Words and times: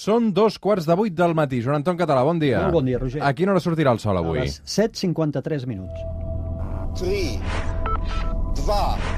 Són 0.00 0.30
dos 0.32 0.54
quarts 0.56 0.86
de 0.88 0.94
vuit 0.96 1.12
del 1.12 1.34
matí. 1.36 1.58
Joan 1.60 1.82
Anton 1.82 1.98
Català, 2.00 2.22
bon 2.24 2.38
dia. 2.40 2.62
Molt 2.64 2.78
bon 2.78 2.86
dia, 2.88 2.98
Roger. 3.02 3.20
A 3.20 3.34
quina 3.36 3.52
hora 3.52 3.60
sortirà 3.60 3.92
el 3.92 4.00
sol 4.00 4.16
avui? 4.16 4.38
A 4.40 4.46
les 4.46 4.54
7.53 4.64 5.66
minuts. 5.68 5.92
3, 6.96 7.36
2, 8.64 9.10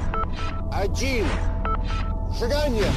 1, 0.83 1.23
seganya! 2.35 2.91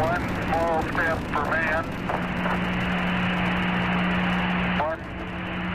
One 0.00 0.24
small 0.40 0.80
step 0.88 1.18
for 1.34 1.44
man, 1.52 1.84
one 4.80 5.02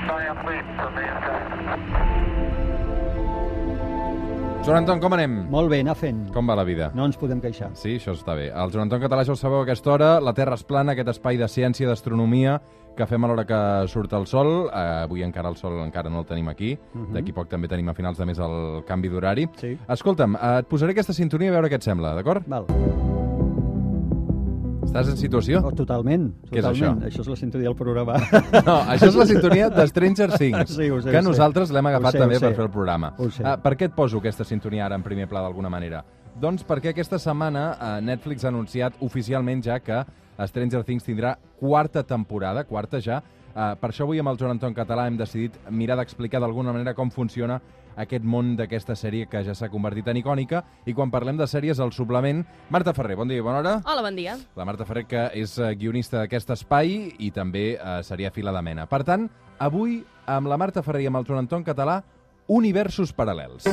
giant 0.10 0.40
leap 0.50 0.66
for 0.80 0.90
mankind. 0.98 2.55
Joan 4.66 4.80
Anton, 4.82 4.98
com 4.98 5.14
anem? 5.14 5.34
Molt 5.54 5.70
bé, 5.70 5.78
anar 5.84 5.94
fent. 5.94 6.24
Com 6.34 6.48
va 6.50 6.56
la 6.58 6.64
vida? 6.66 6.88
No 6.98 7.06
ens 7.06 7.20
podem 7.22 7.38
queixar. 7.44 7.68
Sí, 7.78 8.00
això 8.00 8.16
està 8.18 8.34
bé. 8.34 8.48
El 8.50 8.74
Joan 8.74 8.88
Anton 8.88 9.04
Català, 9.04 9.22
ja 9.28 9.36
ho 9.36 9.38
sabeu 9.38 9.62
a 9.62 9.68
aquesta 9.68 9.94
hora, 9.94 10.08
la 10.18 10.34
Terra 10.34 10.58
és 10.58 10.66
plana, 10.66 10.96
aquest 10.96 11.12
espai 11.14 11.38
de 11.38 11.46
ciència, 11.46 11.86
d'astronomia, 11.86 12.58
que 12.98 13.06
fem 13.06 13.22
a 13.22 13.30
l'hora 13.30 13.46
que 13.46 13.62
surt 13.92 14.18
el 14.18 14.26
sol. 14.26 14.72
Eh, 14.72 14.84
avui 15.06 15.22
encara 15.22 15.52
el 15.54 15.60
sol 15.62 15.78
encara 15.84 16.10
no 16.10 16.24
el 16.24 16.26
tenim 16.26 16.50
aquí. 16.50 16.74
D'aquí 17.14 17.36
poc 17.36 17.52
també 17.52 17.70
tenim 17.70 17.94
a 17.94 17.94
finals 17.94 18.18
de 18.18 18.26
mes 18.26 18.40
el 18.42 18.82
canvi 18.88 19.14
d'horari. 19.14 19.46
Mhm. 19.46 19.60
Sí. 19.62 19.78
Escolta'm, 19.88 20.36
eh, 20.36 20.60
et 20.64 20.68
posaré 20.68 20.98
aquesta 20.98 21.14
sintonia 21.14 21.52
a 21.52 21.60
veure 21.60 21.70
què 21.70 21.76
et 21.76 21.84
sembla, 21.84 22.16
d'acord? 22.16 22.48
Val. 22.48 22.66
Estàs 24.96 25.10
en 25.12 25.18
situació? 25.20 25.60
Oh, 25.60 25.74
totalment. 25.76 26.30
Què 26.48 26.62
és 26.62 26.64
totalment. 26.64 27.02
això? 27.04 27.08
Això 27.10 27.24
és 27.26 27.28
la 27.28 27.36
sintonia 27.36 27.68
del 27.68 27.76
programa. 27.76 28.14
No, 28.64 28.76
això 28.94 29.10
és 29.10 29.18
la 29.20 29.26
sintonia 29.28 29.66
de 29.74 29.84
Stranger 29.92 30.30
Things, 30.40 30.70
Sí, 30.72 30.88
ho 30.90 31.02
sé, 31.02 31.10
que 31.12 31.18
ho 31.18 31.22
sé. 31.22 31.26
nosaltres 31.28 31.74
l'hem 31.76 31.90
agafat 31.92 32.14
Ho 32.14 32.16
sé, 32.16 32.22
també 32.24 32.38
ho 32.38 32.40
sé. 32.40 32.46
per 32.48 32.56
fer 32.56 32.64
el 32.64 32.72
programa. 32.72 33.10
Ho 33.20 33.28
sé. 33.30 33.44
Ah, 33.44 33.58
per 33.60 33.74
què 33.76 33.90
et 33.90 33.96
poso 33.98 34.22
aquesta 34.24 34.46
sintonia 34.48 34.86
ara 34.86 34.96
en 34.96 35.04
primer 35.04 35.28
pla 35.28 35.42
d'alguna 35.44 35.68
manera? 35.70 36.00
Doncs 36.40 36.64
perquè 36.68 36.94
aquesta 36.94 37.20
setmana 37.20 37.66
eh, 37.76 38.02
Netflix 38.08 38.46
ha 38.46 38.54
anunciat 38.54 38.96
oficialment 39.04 39.64
ja 39.68 39.82
que 39.84 40.00
Stranger 40.48 40.84
Things 40.88 41.04
tindrà 41.04 41.36
quarta 41.60 42.04
temporada, 42.04 42.64
quarta 42.64 43.00
ja. 43.04 43.20
Eh, 43.52 43.74
per 43.80 43.90
això 43.92 44.08
avui 44.08 44.20
amb 44.24 44.32
el 44.32 44.40
Joan 44.40 44.56
Anton 44.56 44.74
Català 44.76 45.10
hem 45.12 45.20
decidit 45.20 45.60
mirar 45.72 46.00
d'explicar 46.00 46.40
d'alguna 46.44 46.72
manera 46.76 46.94
com 46.96 47.12
funciona 47.12 47.60
aquest 47.96 48.26
món 48.28 48.54
d'aquesta 48.60 48.96
sèrie 48.98 49.30
que 49.32 49.44
ja 49.46 49.56
s'ha 49.56 49.70
convertit 49.74 50.08
en 50.12 50.20
icònica 50.20 50.64
i 50.86 50.94
quan 50.94 51.14
parlem 51.14 51.40
de 51.40 51.48
sèries, 51.50 51.80
el 51.80 51.94
suplement... 51.96 52.44
Marta 52.74 52.94
Ferrer, 52.94 53.16
bon 53.20 53.32
dia 53.32 53.42
i 53.42 53.46
bona 53.46 53.62
hora. 53.62 53.76
Hola, 53.86 54.04
bon 54.06 54.20
dia. 54.20 54.38
La 54.58 54.68
Marta 54.68 54.88
Ferrer, 54.88 55.06
que 55.10 55.26
és 55.38 55.58
eh, 55.60 55.74
guionista 55.80 56.22
d'aquest 56.22 56.56
espai 56.58 56.96
i 57.20 57.32
també 57.36 57.68
eh, 57.76 57.98
seria 58.04 58.34
fila 58.36 58.54
de 58.56 58.64
mena. 58.66 58.90
Per 58.92 59.04
tant, 59.08 59.30
avui, 59.60 60.02
amb 60.28 60.52
la 60.52 60.60
Marta 60.62 60.84
Ferrer 60.86 61.06
i 61.06 61.12
amb 61.12 61.22
el 61.22 61.28
Joan 61.28 61.46
Anton 61.46 61.66
Català, 61.68 62.02
universos 62.48 63.16
paral·lels. 63.16 63.70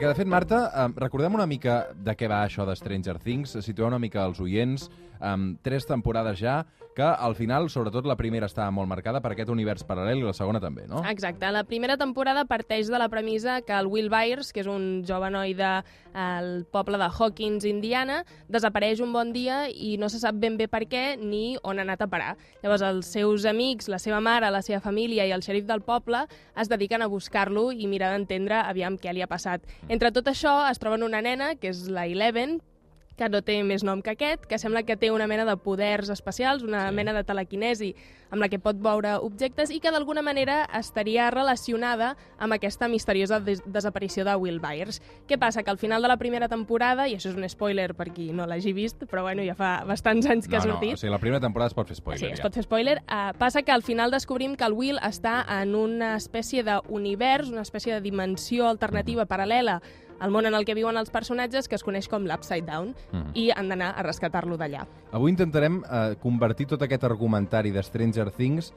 Perquè, 0.00 0.14
de 0.14 0.16
fet, 0.16 0.28
Marta, 0.32 0.58
eh, 0.72 0.84
recordem 0.96 1.34
una 1.36 1.44
mica 1.44 1.74
de 1.92 2.14
què 2.16 2.24
va 2.32 2.38
això 2.46 2.64
de 2.64 2.72
Stranger 2.72 3.18
Things, 3.20 3.52
situar 3.60 3.90
una 3.90 3.98
mica 4.00 4.22
els 4.24 4.40
oients, 4.40 4.86
amb 5.20 5.58
tres 5.60 5.84
temporades 5.84 6.40
ja, 6.40 6.62
que 6.96 7.06
al 7.06 7.36
final, 7.38 7.68
sobretot 7.70 8.06
la 8.08 8.16
primera 8.18 8.48
està 8.50 8.66
molt 8.74 8.88
marcada 8.90 9.20
per 9.22 9.30
aquest 9.32 9.50
univers 9.52 9.84
paral·lel 9.86 10.20
i 10.20 10.26
la 10.26 10.34
segona 10.34 10.60
també, 10.60 10.86
no? 10.90 11.04
Exacte. 11.08 11.48
La 11.54 11.62
primera 11.64 11.96
temporada 12.00 12.44
parteix 12.50 12.90
de 12.90 12.98
la 12.98 13.08
premissa 13.08 13.60
que 13.62 13.76
el 13.76 13.86
Will 13.86 14.10
Byers, 14.10 14.50
que 14.52 14.64
és 14.64 14.68
un 14.70 15.04
jove 15.06 15.30
noi 15.30 15.54
del 15.54 15.84
de, 16.10 16.64
poble 16.74 16.98
de 16.98 17.06
Hawkins, 17.06 17.64
Indiana, 17.68 18.24
desapareix 18.48 19.00
un 19.04 19.14
bon 19.14 19.30
dia 19.32 19.62
i 19.70 19.94
no 20.02 20.10
se 20.10 20.18
sap 20.20 20.40
ben 20.42 20.58
bé 20.58 20.66
per 20.68 20.82
què 20.90 21.14
ni 21.20 21.54
on 21.62 21.78
ha 21.78 21.86
anat 21.86 22.02
a 22.02 22.10
parar. 22.10 22.34
Llavors, 22.64 22.82
els 22.82 23.12
seus 23.14 23.46
amics, 23.46 23.88
la 23.88 24.00
seva 24.02 24.20
mare, 24.20 24.50
la 24.50 24.64
seva 24.66 24.82
família 24.82 25.28
i 25.28 25.34
el 25.36 25.46
xèrif 25.46 25.68
del 25.70 25.84
poble 25.86 26.24
es 26.58 26.68
dediquen 26.68 27.06
a 27.06 27.10
buscar-lo 27.12 27.70
i 27.70 27.86
mirar 27.86 28.10
d'entendre 28.16 28.64
aviam 28.64 28.98
què 28.98 29.14
li 29.14 29.22
ha 29.22 29.30
passat. 29.30 29.62
Entre 29.90 30.12
tot 30.14 30.28
això, 30.30 30.52
es 30.70 30.78
troben 30.78 31.02
una 31.02 31.18
nena, 31.18 31.56
que 31.58 31.72
és 31.72 31.88
la 31.90 32.04
Eleven, 32.06 32.60
que 33.20 33.28
no 33.28 33.42
té 33.44 33.58
més 33.68 33.84
nom 33.84 34.00
que 34.00 34.14
aquest, 34.16 34.46
que 34.48 34.56
sembla 34.58 34.80
que 34.88 34.96
té 34.96 35.10
una 35.12 35.26
mena 35.28 35.44
de 35.44 35.58
poders 35.60 36.08
especials, 36.08 36.62
una 36.64 36.86
Sí. 36.88 36.94
mena 36.96 37.12
de 37.12 37.22
telequinesi 37.28 37.94
amb 38.30 38.40
la 38.40 38.48
que 38.48 38.58
pot 38.62 38.78
veure 38.80 39.16
objectes 39.26 39.70
i 39.74 39.80
que 39.82 39.90
d'alguna 39.90 40.22
manera 40.22 40.62
estaria 40.78 41.28
relacionada 41.34 42.16
amb 42.38 42.54
aquesta 42.54 42.88
misteriosa 42.88 43.40
des 43.40 43.60
desaparició 43.66 44.24
de 44.24 44.36
Will 44.36 44.60
Byers. 44.62 45.02
Què 45.28 45.36
passa? 45.38 45.62
Que 45.64 45.70
al 45.70 45.78
final 45.78 46.00
de 46.00 46.08
la 46.08 46.16
primera 46.16 46.48
temporada, 46.48 47.08
i 47.08 47.16
això 47.16 47.28
és 47.32 47.36
un 47.36 47.46
spoiler 47.48 47.92
per 47.94 48.12
qui 48.14 48.30
no 48.32 48.46
l'hagi 48.46 48.72
vist, 48.72 49.02
però 49.10 49.22
bueno, 49.26 49.42
ja 49.44 49.54
fa 49.58 49.82
bastants 49.84 50.26
anys 50.30 50.46
que 50.48 50.56
no, 50.56 50.62
ha 50.62 50.62
sortit, 50.68 50.90
no, 50.90 50.94
o 50.94 50.96
sigui, 51.02 51.10
la 51.12 51.18
primera 51.18 51.40
temporada 51.40 51.66
es 51.68 51.74
pot 51.74 51.88
fer 51.88 51.96
spoiler, 51.96 52.20
Sí, 52.20 52.32
es 52.32 52.38
ja. 52.38 52.42
pot 52.46 52.54
fer 52.54 52.62
spoiler. 52.62 53.02
Uh, 53.10 53.36
passa 53.36 53.62
que 53.62 53.72
al 53.72 53.82
final 53.82 54.10
descobrim 54.10 54.54
que 54.56 54.64
el 54.64 54.72
Will 54.72 54.98
està 55.02 55.44
en 55.60 55.74
una 55.74 56.14
espècie 56.16 56.62
d'univers, 56.62 57.50
una 57.50 57.62
espècie 57.62 57.92
de 57.94 58.00
dimensió 58.00 58.68
alternativa 58.68 59.26
paral·lela 59.26 59.80
al 60.20 60.30
món 60.30 60.46
en 60.46 60.54
el 60.54 60.64
que 60.64 60.74
viuen 60.74 60.96
els 60.96 61.10
personatges, 61.10 61.66
que 61.68 61.74
es 61.74 61.82
coneix 61.82 62.06
com 62.08 62.24
l'Upside 62.24 62.62
Down, 62.70 62.94
Mhm. 63.12 63.30
i 63.34 63.50
han 63.54 63.68
d'anar 63.68 63.94
a 63.96 64.02
rescatar-lo 64.02 64.56
d'allà. 64.56 64.86
Avui 65.12 65.30
intentarem 65.32 65.82
eh, 65.90 66.16
convertir 66.22 66.66
tot 66.68 66.82
aquest 66.82 67.02
argumentari 67.04 67.70
de 67.72 67.82
Stranger 67.82 68.30
Things 68.30 68.72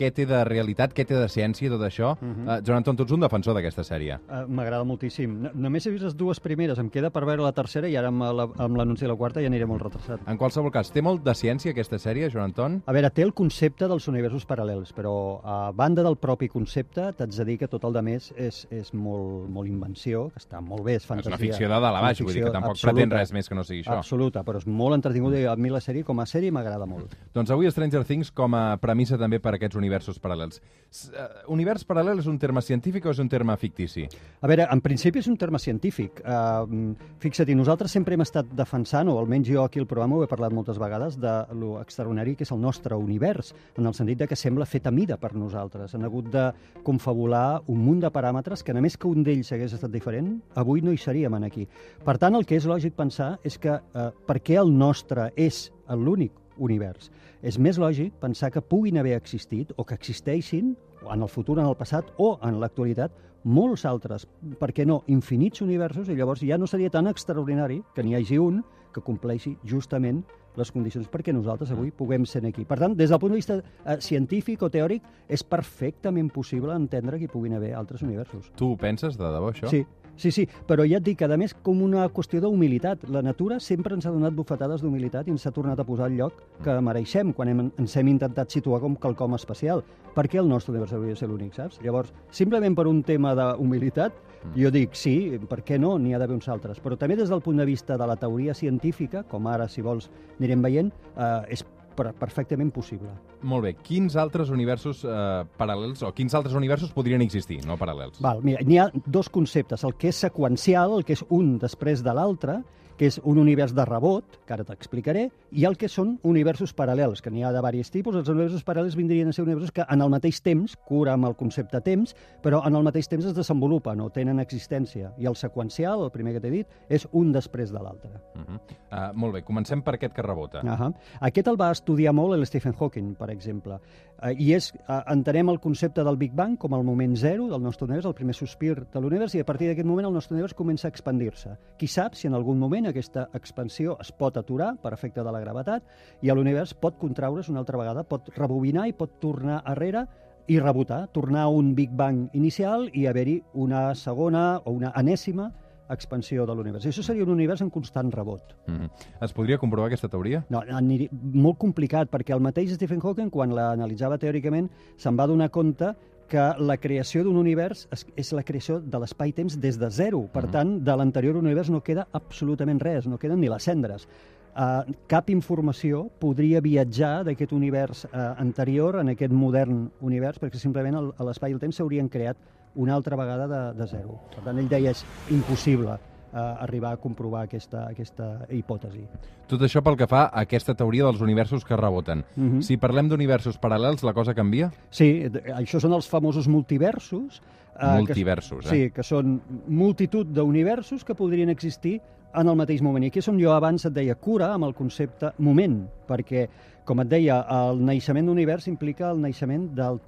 què 0.00 0.08
té 0.16 0.24
de 0.26 0.38
realitat, 0.48 0.94
què 0.96 1.04
té 1.06 1.14
de 1.18 1.28
ciència, 1.28 1.68
tot 1.68 1.82
això. 1.84 2.14
Uh. 2.16 2.24
-huh. 2.26 2.46
uh, 2.58 2.64
Joan 2.64 2.78
Anton, 2.80 2.96
tu 2.96 3.02
ets 3.04 3.12
un 3.12 3.20
defensor 3.20 3.54
d'aquesta 3.54 3.82
sèrie. 3.84 4.18
Uh, 4.28 4.46
M'agrada 4.48 4.84
moltíssim. 4.84 5.42
No, 5.42 5.50
només 5.54 5.86
he 5.86 5.90
vist 5.90 6.04
les 6.04 6.16
dues 6.16 6.40
primeres, 6.40 6.78
em 6.78 6.88
queda 6.88 7.10
per 7.10 7.24
veure 7.26 7.42
la 7.42 7.52
tercera 7.52 7.88
i 7.88 7.96
ara 7.96 8.08
amb 8.08 8.22
la- 8.22 8.48
l'anunci 8.68 9.02
de 9.04 9.08
la 9.08 9.16
quarta 9.16 9.40
ja 9.40 9.46
aniré 9.48 9.66
molt 9.66 9.82
retrasat. 9.82 10.20
En 10.26 10.38
qualsevol 10.38 10.70
cas, 10.72 10.90
té 10.90 11.02
molt 11.02 11.22
de 11.22 11.32
ciència 11.34 11.70
aquesta 11.72 11.98
sèrie, 11.98 12.30
Joan 12.30 12.44
Anton? 12.46 12.82
A 12.86 12.92
veure, 12.92 13.10
té 13.10 13.22
el 13.22 13.32
concepte 13.34 13.86
dels 13.88 14.08
universos 14.08 14.46
paral·lels, 14.46 14.92
però 14.94 15.40
a 15.44 15.72
banda 15.72 16.02
del 16.02 16.16
propi 16.16 16.48
concepte, 16.48 17.12
t'haig 17.12 17.36
de 17.36 17.44
dir 17.44 17.58
que 17.58 17.68
tot 17.68 17.84
el 17.84 17.92
de 17.92 18.02
més 18.02 18.32
és, 18.36 18.66
és 18.70 18.94
molt, 18.94 19.48
molt 19.50 19.68
invenció, 19.68 20.30
que 20.30 20.38
està 20.38 20.60
molt 20.62 20.82
bé, 20.84 20.92
és 20.94 21.02
És 21.02 21.06
fantasia. 21.06 21.28
una 21.30 21.38
ficció 21.38 21.68
de 21.68 21.74
dalt 21.74 21.96
a 21.96 22.00
baix, 22.00 22.20
vull 22.22 22.32
dir 22.32 22.44
que 22.44 22.50
tampoc 22.50 22.70
absoluta. 22.70 22.94
pretén 22.94 23.10
res 23.10 23.32
més 23.32 23.48
que 23.48 23.54
no 23.54 23.64
sigui 23.64 23.82
això. 23.82 23.98
Absoluta, 23.98 24.42
però 24.44 24.56
és 24.56 24.66
molt 24.66 24.94
entretinguda 24.94 25.38
i 25.38 25.44
a 25.44 25.56
mi 25.56 25.68
la 25.68 25.80
sèrie, 25.80 26.04
com 26.04 26.18
a 26.20 26.24
sèrie, 26.24 26.50
m'agrada 26.50 26.86
molt. 26.86 27.14
Doncs 27.34 27.50
avui 27.50 27.70
Stranger 27.70 28.04
Things 28.04 28.30
com 28.30 28.54
a 28.54 28.76
premissa 28.78 29.18
també 29.18 29.38
per 29.40 29.54
aquests 29.54 29.76
universos 29.76 29.89
paral·lels. 30.22 30.60
S 30.90 31.10
uh, 31.10 31.26
univers 31.54 31.84
paral·lel 31.86 32.18
és 32.18 32.26
un 32.26 32.38
terme 32.38 32.62
científic 32.62 33.06
o 33.06 33.12
és 33.14 33.20
un 33.22 33.28
terme 33.30 33.54
fictici? 33.56 34.06
A 34.40 34.48
veure, 34.50 34.66
en 34.70 34.80
principi 34.82 35.20
és 35.20 35.28
un 35.30 35.36
terme 35.38 35.58
científic. 35.62 36.22
Uh, 36.24 36.94
Fixa't, 37.22 37.52
nosaltres 37.54 37.92
sempre 37.94 38.16
hem 38.16 38.24
estat 38.24 38.50
defensant, 38.56 39.08
o 39.08 39.18
almenys 39.20 39.50
jo 39.50 39.62
aquí 39.64 39.78
al 39.80 39.86
programa 39.90 40.18
ho 40.18 40.24
he 40.24 40.30
parlat 40.30 40.54
moltes 40.54 40.80
vegades, 40.82 41.18
de 41.20 41.34
lo 41.54 41.76
extraordinari 41.80 42.34
que 42.36 42.46
és 42.46 42.52
el 42.54 42.60
nostre 42.60 42.98
univers, 42.98 43.54
en 43.78 43.86
el 43.86 43.94
sentit 43.94 44.24
de 44.24 44.30
que 44.30 44.38
sembla 44.38 44.66
fet 44.66 44.86
a 44.86 44.94
mida 44.94 45.18
per 45.20 45.34
nosaltres. 45.34 45.94
Han 45.94 46.08
hagut 46.08 46.30
de 46.32 46.48
confabular 46.86 47.62
un 47.70 47.84
munt 47.84 48.02
de 48.02 48.10
paràmetres 48.10 48.64
que, 48.66 48.74
només 48.74 48.98
que 48.98 49.10
un 49.10 49.22
d'ells 49.26 49.52
hagués 49.54 49.76
estat 49.76 49.94
diferent, 49.94 50.36
avui 50.58 50.82
no 50.82 50.92
hi 50.92 50.98
seríem 50.98 51.38
en 51.38 51.46
aquí. 51.46 51.68
Per 52.04 52.18
tant, 52.18 52.34
el 52.34 52.46
que 52.46 52.58
és 52.58 52.66
lògic 52.66 52.98
pensar 52.98 53.36
és 53.46 53.58
que 53.60 53.78
uh, 53.78 54.10
per 54.26 54.40
què 54.42 54.58
el 54.60 54.74
nostre 54.74 55.30
és 55.38 55.68
l'únic 55.90 56.39
univers? 56.58 57.10
És 57.42 57.58
més 57.58 57.78
lògic 57.78 58.16
pensar 58.20 58.50
que 58.50 58.62
puguin 58.62 58.98
haver 58.98 59.16
existit 59.16 59.72
o 59.76 59.84
que 59.84 59.94
existeixin 59.94 60.74
en 61.00 61.22
el 61.22 61.28
futur, 61.28 61.58
en 61.58 61.66
el 61.66 61.76
passat 61.76 62.10
o 62.18 62.36
en 62.42 62.60
l'actualitat 62.60 63.14
molts 63.44 63.86
altres, 63.88 64.26
per 64.60 64.72
què 64.76 64.84
no, 64.84 65.00
infinits 65.08 65.62
universos, 65.64 66.10
i 66.10 66.16
llavors 66.16 66.42
ja 66.44 66.58
no 66.60 66.68
seria 66.68 66.90
tan 66.92 67.08
extraordinari 67.08 67.80
que 67.94 68.04
n'hi 68.04 68.18
hagi 68.18 68.38
un 68.38 68.60
que 68.92 69.00
compleixi 69.00 69.54
justament 69.64 70.20
les 70.58 70.70
condicions 70.74 71.06
perquè 71.08 71.32
nosaltres 71.32 71.70
avui 71.70 71.92
puguem 71.94 72.26
ser 72.26 72.42
aquí. 72.46 72.64
Per 72.66 72.78
tant, 72.80 72.96
des 72.98 73.12
del 73.12 73.20
punt 73.22 73.32
de 73.32 73.38
vista 73.38 73.60
eh, 73.60 73.96
científic 74.02 74.62
o 74.66 74.70
teòric, 74.72 75.04
és 75.28 75.44
perfectament 75.46 76.30
possible 76.34 76.74
entendre 76.74 77.18
que 77.18 77.28
hi 77.28 77.32
puguin 77.32 77.54
haver 77.56 77.72
altres 77.78 78.02
universos. 78.02 78.50
Tu 78.58 78.72
ho 78.72 78.76
penses 78.76 79.16
de 79.16 79.30
debò, 79.30 79.52
això? 79.54 79.70
Sí, 79.70 79.84
sí, 80.20 80.30
sí, 80.34 80.46
però 80.68 80.84
ja 80.88 81.00
et 81.00 81.06
dic, 81.06 81.22
a 81.24 81.38
més, 81.40 81.54
com 81.66 81.80
una 81.82 82.06
qüestió 82.14 82.42
d'humilitat. 82.44 83.08
La 83.10 83.22
natura 83.24 83.58
sempre 83.60 83.96
ens 83.96 84.06
ha 84.06 84.14
donat 84.14 84.36
bufetades 84.36 84.84
d'humilitat 84.84 85.28
i 85.28 85.34
ens 85.34 85.46
ha 85.46 85.54
tornat 85.56 85.80
a 85.80 85.86
posar 85.88 86.10
al 86.10 86.18
lloc 86.18 86.42
que 86.64 86.76
mereixem 86.84 87.32
quan 87.36 87.50
hem, 87.50 87.66
ens 87.80 87.96
hem 87.96 88.12
intentat 88.12 88.52
situar 88.52 88.80
com 88.84 88.98
quelcom 89.00 89.34
especial. 89.38 89.84
Per 90.14 90.26
què 90.28 90.40
el 90.42 90.48
nostre 90.50 90.74
univers 90.74 90.92
hauria 90.92 91.14
de 91.14 91.20
ser 91.20 91.30
l'únic, 91.30 91.54
saps? 91.56 91.80
Llavors, 91.84 92.12
simplement 92.34 92.76
per 92.76 92.86
un 92.90 93.02
tema 93.06 93.34
d'humilitat, 93.38 94.14
jo 94.56 94.70
dic, 94.72 94.94
sí, 94.96 95.38
per 95.50 95.60
què 95.66 95.78
no? 95.78 95.96
N'hi 95.98 96.14
ha 96.14 96.20
d'haver 96.20 96.36
uns 96.38 96.48
altres. 96.52 96.80
Però 96.82 96.96
també 96.98 97.16
des 97.18 97.30
del 97.30 97.42
punt 97.44 97.60
de 97.60 97.68
vista 97.68 97.98
de 98.00 98.08
la 98.08 98.16
teoria 98.20 98.54
científica, 98.54 99.24
com 99.28 99.46
ara, 99.50 99.68
si 99.68 99.84
vols, 99.84 100.10
anirem 100.38 100.64
veient, 100.64 100.92
eh, 101.16 101.54
és 101.56 101.64
per 102.00 102.14
perfectament 102.16 102.72
possible. 102.72 103.12
Molt 103.44 103.66
bé. 103.66 103.74
Quins 103.84 104.16
altres 104.20 104.50
universos 104.54 105.04
eh, 105.04 105.44
paral·lels 105.60 106.04
o 106.06 106.12
quins 106.16 106.34
altres 106.38 106.56
universos 106.56 106.94
podrien 106.96 107.22
existir, 107.24 107.60
no 107.68 107.76
paral·lels? 107.80 108.22
Val, 108.24 108.40
mira, 108.46 108.64
n'hi 108.64 108.80
ha 108.80 108.88
dos 109.04 109.28
conceptes, 109.32 109.84
el 109.84 109.96
que 110.00 110.10
és 110.12 110.24
seqüencial, 110.26 110.96
el 110.98 111.06
que 111.06 111.18
és 111.18 111.24
un 111.28 111.58
després 111.60 112.04
de 112.06 112.16
l'altre, 112.16 112.60
que 113.00 113.08
és 113.08 113.16
un 113.24 113.38
univers 113.40 113.72
de 113.72 113.84
rebot, 113.88 114.34
que 114.44 114.52
ara 114.52 114.64
t'explicaré, 114.68 115.22
i 115.56 115.62
el 115.64 115.78
que 115.80 115.88
són 115.88 116.18
universos 116.28 116.74
paral·lels, 116.76 117.22
que 117.24 117.30
n'hi 117.32 117.46
ha 117.48 117.52
de 117.54 117.62
diversos 117.64 117.88
tipus. 117.94 118.18
Els 118.18 118.28
universos 118.28 118.60
paral·lels 118.66 118.96
vindrien 118.98 119.30
a 119.30 119.32
ser 119.32 119.46
universos 119.46 119.72
que 119.72 119.86
en 119.88 120.04
el 120.04 120.10
mateix 120.12 120.42
temps, 120.44 120.74
cura 120.84 121.14
amb 121.16 121.30
el 121.30 121.36
concepte 121.38 121.80
temps, 121.80 122.12
però 122.44 122.60
en 122.68 122.76
el 122.76 122.84
mateix 122.84 123.08
temps 123.08 123.24
es 123.24 123.32
desenvolupen 123.32 124.02
o 124.04 124.10
tenen 124.12 124.42
existència. 124.44 125.14
I 125.16 125.30
el 125.30 125.38
seqüencial, 125.40 126.04
el 126.04 126.12
primer 126.12 126.34
que 126.36 126.42
t'he 126.44 126.50
dit, 126.52 126.76
és 126.92 127.08
un 127.16 127.32
després 127.32 127.72
de 127.72 127.80
l'altre. 127.80 128.10
Uh 128.34 128.42
-huh. 128.42 128.60
uh, 128.92 129.16
molt 129.16 129.32
bé, 129.32 129.42
comencem 129.48 129.80
per 129.80 129.94
aquest 129.94 130.12
que 130.12 130.22
rebota. 130.22 130.60
Uh 130.60 130.68
-huh. 130.68 130.94
Aquest 131.20 131.48
el 131.48 131.56
va 131.56 131.70
estudiar 131.70 132.12
molt 132.12 132.34
el 132.34 132.44
Stephen 132.44 132.74
Hawking, 132.78 133.14
per 133.14 133.30
exemple. 133.30 133.80
Uh, 134.20 134.34
I 134.36 134.50
és, 134.52 134.66
uh, 134.84 135.00
entenem 135.08 135.48
el 135.48 135.58
concepte 135.64 136.04
del 136.04 136.18
Big 136.20 136.34
Bang 136.36 136.58
com 136.60 136.74
el 136.76 136.84
moment 136.84 137.14
zero 137.16 137.46
del 137.48 137.62
nostre 137.64 137.86
univers, 137.86 138.04
el 138.04 138.16
primer 138.18 138.34
sospir 138.36 138.74
de 138.92 139.00
l'univers, 139.00 139.32
i 139.34 139.40
a 139.40 139.46
partir 139.48 139.70
d'aquest 139.70 139.88
moment 139.88 140.10
el 140.10 140.12
nostre 140.12 140.36
univers 140.36 140.52
comença 140.54 140.88
a 140.88 140.92
expandir-se. 140.92 141.54
Qui 141.80 141.88
sap 141.88 142.18
si 142.18 142.28
en 142.28 142.36
algun 142.36 142.60
moment 142.60 142.90
aquesta 142.90 143.30
expansió 143.32 143.96
es 144.04 144.12
pot 144.12 144.36
aturar 144.36 144.74
per 144.82 144.92
efecte 144.92 145.24
de 145.24 145.32
la 145.32 145.40
gravetat 145.40 145.86
i 146.20 146.28
l'univers 146.28 146.74
pot 146.76 146.98
contraure's 147.00 147.48
una 147.48 147.64
altra 147.64 147.80
vegada, 147.80 148.04
pot 148.04 148.28
rebobinar 148.36 148.86
i 148.90 148.92
pot 148.92 149.16
tornar 149.24 149.62
arrere 149.64 150.04
i 150.50 150.58
rebotar, 150.60 151.06
tornar 151.14 151.46
a 151.46 151.48
un 151.54 151.74
Big 151.74 151.90
Bang 151.96 152.28
inicial 152.34 152.90
i 152.92 153.06
haver-hi 153.06 153.40
una 153.54 153.94
segona 153.94 154.60
o 154.64 154.76
una 154.76 154.92
enèsima 155.00 155.48
expansió 155.92 156.46
de 156.46 156.54
l'univers. 156.54 156.86
Això 156.86 157.02
seria 157.02 157.24
un 157.24 157.30
univers 157.30 157.60
en 157.62 157.70
constant 157.70 158.12
rebot. 158.12 158.56
Mm 158.66 158.74
-hmm. 158.76 158.90
Es 159.20 159.32
podria 159.32 159.58
comprovar 159.58 159.86
aquesta 159.86 160.08
teoria? 160.08 160.44
No, 160.48 160.62
aniria, 160.68 161.08
molt 161.12 161.58
complicat, 161.58 162.10
perquè 162.10 162.34
el 162.34 162.40
mateix 162.40 162.72
Stephen 162.74 163.00
Hawking, 163.02 163.30
quan 163.30 163.54
l'analitzava 163.54 164.18
teòricament, 164.18 164.70
se'n 164.96 165.16
va 165.16 165.26
donar 165.26 165.50
compte 165.50 165.94
que 166.28 166.54
la 166.58 166.76
creació 166.76 167.24
d'un 167.24 167.36
univers 167.36 167.88
és, 167.90 168.06
és 168.16 168.32
la 168.32 168.42
creació 168.44 168.80
de 168.80 168.98
l'espai-temps 168.98 169.58
des 169.60 169.78
de 169.78 169.90
zero. 169.90 170.28
Per 170.32 170.44
Mhm. 170.44 170.50
tant, 170.50 170.84
de 170.84 170.96
l'anterior 170.96 171.36
univers 171.36 171.70
no 171.70 171.80
queda 171.82 172.06
absolutament 172.12 172.80
res, 172.80 173.06
no 173.06 173.18
queden 173.18 173.40
ni 173.40 173.48
les 173.48 173.62
cendres. 173.62 174.06
Uh, 174.50 174.82
cap 175.06 175.28
informació 175.30 176.08
podria 176.18 176.60
viatjar 176.60 177.24
d'aquest 177.24 177.52
univers 177.52 178.04
uh, 178.06 178.34
anterior 178.36 178.96
en 178.98 179.08
aquest 179.10 179.32
modern 179.32 179.90
univers, 180.00 180.40
perquè 180.40 180.56
simplement 180.56 181.12
l'espai 181.20 181.50
i 181.50 181.54
el 181.54 181.60
temps 181.60 181.76
s'haurien 181.76 182.08
creat 182.08 182.36
una 182.74 182.94
altra 182.94 183.16
vegada 183.16 183.46
de, 183.48 183.78
de 183.78 183.86
zero. 183.90 184.20
Per 184.34 184.44
tant, 184.44 184.58
ell 184.58 184.68
deia 184.70 184.90
és 184.94 185.04
impossible 185.30 185.96
uh, 185.96 186.38
arribar 186.62 186.92
a 186.94 187.00
comprovar 187.02 187.44
aquesta, 187.48 187.86
aquesta 187.90 188.46
hipòtesi. 188.54 189.02
Tot 189.50 189.62
això 189.66 189.82
pel 189.82 189.96
que 189.98 190.06
fa 190.06 190.26
a 190.28 190.44
aquesta 190.44 190.74
teoria 190.78 191.04
dels 191.08 191.20
universos 191.20 191.64
que 191.66 191.76
reboten. 191.76 192.24
Mhm. 192.36 192.60
Si 192.62 192.76
parlem 192.78 193.08
d'universos 193.10 193.58
paral·lels, 193.60 194.04
la 194.06 194.14
cosa 194.14 194.34
canvia? 194.34 194.70
Sí, 194.90 195.26
això 195.56 195.80
són 195.82 195.92
els 195.98 196.08
famosos 196.08 196.46
multiversos. 196.48 197.42
eh, 197.80 197.96
Multiversos, 197.98 198.64
que, 198.64 198.68
eh? 198.68 198.70
Sí, 198.70 198.90
que 198.94 199.02
són 199.02 199.40
multitud 199.66 200.26
d'universos 200.26 201.04
que 201.04 201.14
podrien 201.14 201.48
existir 201.50 202.00
en 202.34 202.46
el 202.46 202.54
mateix 202.54 202.82
moment. 202.82 203.02
I 203.02 203.08
aquí 203.08 203.18
és 203.18 203.28
on 203.28 203.38
jo 203.40 203.50
abans 203.52 203.84
et 203.86 203.92
deia 203.92 204.14
cura 204.14 204.52
amb 204.54 204.64
el 204.68 204.74
concepte 204.74 205.32
moment, 205.38 205.88
perquè, 206.06 206.46
com 206.84 207.00
et 207.00 207.08
deia, 207.08 207.40
el 207.50 207.80
naixement 207.84 208.26
d'univers 208.26 208.68
implica 208.68 209.10
el 209.10 209.20
naixement 209.20 209.70
del 209.74 209.98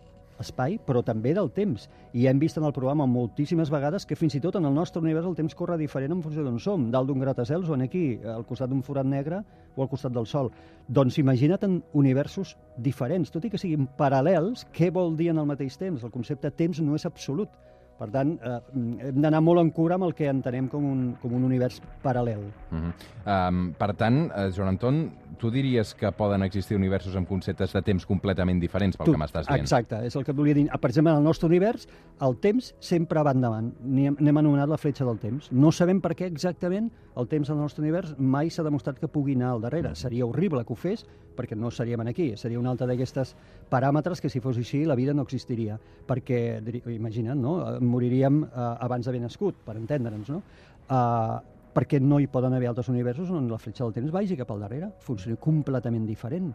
espai, 0.42 0.76
però 0.82 1.00
també 1.06 1.32
del 1.34 1.48
temps. 1.54 1.88
I 2.12 2.26
hem 2.28 2.40
vist 2.42 2.58
en 2.60 2.66
el 2.68 2.74
programa 2.76 3.06
moltíssimes 3.08 3.70
vegades 3.72 4.06
que 4.06 4.18
fins 4.18 4.36
i 4.36 4.42
tot 4.44 4.58
en 4.58 4.68
el 4.68 4.74
nostre 4.74 5.00
univers 5.00 5.26
el 5.30 5.38
temps 5.38 5.56
corre 5.56 5.78
diferent 5.80 6.12
en 6.12 6.22
funció 6.22 6.44
d'on 6.44 6.60
som, 6.60 6.90
dalt 6.92 7.08
d'un 7.08 7.22
gratacels 7.22 7.70
o 7.70 7.78
en 7.78 7.86
aquí, 7.86 8.04
al 8.22 8.46
costat 8.48 8.70
d'un 8.70 8.84
forat 8.84 9.08
negre 9.08 9.42
o 9.76 9.82
al 9.82 9.90
costat 9.90 10.12
del 10.12 10.28
Sol. 10.28 10.52
Doncs 10.88 11.18
imagina't 11.22 11.64
en 11.64 11.80
universos 11.96 12.56
diferents, 12.76 13.30
tot 13.32 13.44
i 13.46 13.52
que 13.52 13.60
siguin 13.60 13.88
paral·lels, 13.98 14.66
què 14.74 14.92
vol 14.92 15.16
dir 15.16 15.30
en 15.32 15.40
el 15.40 15.48
mateix 15.48 15.78
temps? 15.80 16.04
El 16.04 16.14
concepte 16.14 16.50
temps 16.50 16.82
no 16.82 16.98
és 16.98 17.06
absolut. 17.08 17.48
Per 18.02 18.08
tant, 18.10 18.32
eh, 18.42 18.56
hem 19.06 19.18
d'anar 19.22 19.38
molt 19.46 19.62
en 19.62 19.68
cura 19.70 19.94
amb 19.94 20.08
el 20.08 20.14
que 20.18 20.26
entenem 20.26 20.66
com 20.72 20.82
un, 20.88 21.02
com 21.22 21.36
un 21.38 21.44
univers 21.46 21.76
paral·lel. 22.02 22.40
Uh 22.72 22.80
-huh. 22.80 22.92
um, 23.30 23.60
per 23.78 23.92
tant, 23.94 24.24
uh, 24.26 24.50
Joan 24.50 24.70
Anton, 24.70 25.12
tu 25.38 25.52
diries 25.52 25.94
que 25.94 26.10
poden 26.10 26.42
existir 26.42 26.76
universos 26.76 27.14
amb 27.14 27.28
conceptes 27.28 27.72
de 27.72 27.82
temps 27.82 28.04
completament 28.04 28.60
diferents 28.60 28.96
pel 28.96 29.06
Tu- 29.06 29.12
que 29.12 29.18
m'estàs 29.18 29.46
dient? 29.46 29.60
Exacte, 29.60 30.04
és 30.04 30.16
el 30.16 30.24
que 30.24 30.32
et 30.32 30.36
volia 30.36 30.54
dir. 30.54 30.68
Per 30.68 30.90
exemple, 30.90 31.12
en 31.12 31.18
el 31.18 31.24
nostre 31.24 31.46
univers, 31.46 31.88
el 32.20 32.36
temps 32.38 32.74
sempre 32.80 33.22
va 33.22 33.30
endavant. 33.30 33.72
N'hem 33.84 34.36
anomenat 34.36 34.68
la 34.68 34.78
fletxa 34.78 35.04
del 35.04 35.18
temps. 35.18 35.52
No 35.52 35.70
sabem 35.70 36.00
per 36.00 36.16
què 36.16 36.26
exactament 36.26 36.90
el 37.14 37.28
temps 37.28 37.50
al 37.50 37.56
nostre 37.56 37.82
univers 37.82 38.18
mai 38.18 38.50
s'ha 38.50 38.64
demostrat 38.64 38.98
que 38.98 39.06
pugui 39.06 39.34
anar 39.34 39.50
al 39.50 39.60
darrere. 39.60 39.94
Seria 39.94 40.26
horrible 40.26 40.64
que 40.64 40.72
ho 40.72 40.76
fes, 40.76 41.06
perquè 41.36 41.56
no 41.58 41.70
seríem 41.70 42.00
aquí. 42.06 42.32
Seria 42.36 42.60
un 42.60 42.66
altre 42.66 42.86
d'aquestes 42.90 43.34
paràmetres 43.70 44.20
que, 44.20 44.30
si 44.32 44.40
fos 44.40 44.58
així, 44.58 44.84
la 44.84 44.96
vida 44.98 45.14
no 45.14 45.22
existiria. 45.22 45.78
Perquè, 46.08 46.60
imagina't, 46.92 47.40
no? 47.40 47.56
Eh, 47.60 47.80
moriríem 47.80 48.42
eh, 48.44 48.68
abans 48.86 49.06
d'haver 49.06 49.22
nascut, 49.22 49.62
per 49.64 49.76
entendre'ns, 49.76 50.30
no? 50.32 50.42
Uh, 50.92 51.38
perquè 51.72 52.00
no 52.02 52.18
hi 52.20 52.26
poden 52.28 52.52
haver 52.52 52.68
altres 52.68 52.90
universos 52.92 53.30
on 53.32 53.46
la 53.48 53.56
fletxa 53.56 53.84
del 53.86 53.94
temps 53.96 54.12
vagi 54.12 54.36
cap 54.36 54.50
al 54.52 54.60
darrere. 54.66 54.90
Funciona 55.00 55.38
completament 55.40 56.04
diferent. 56.06 56.52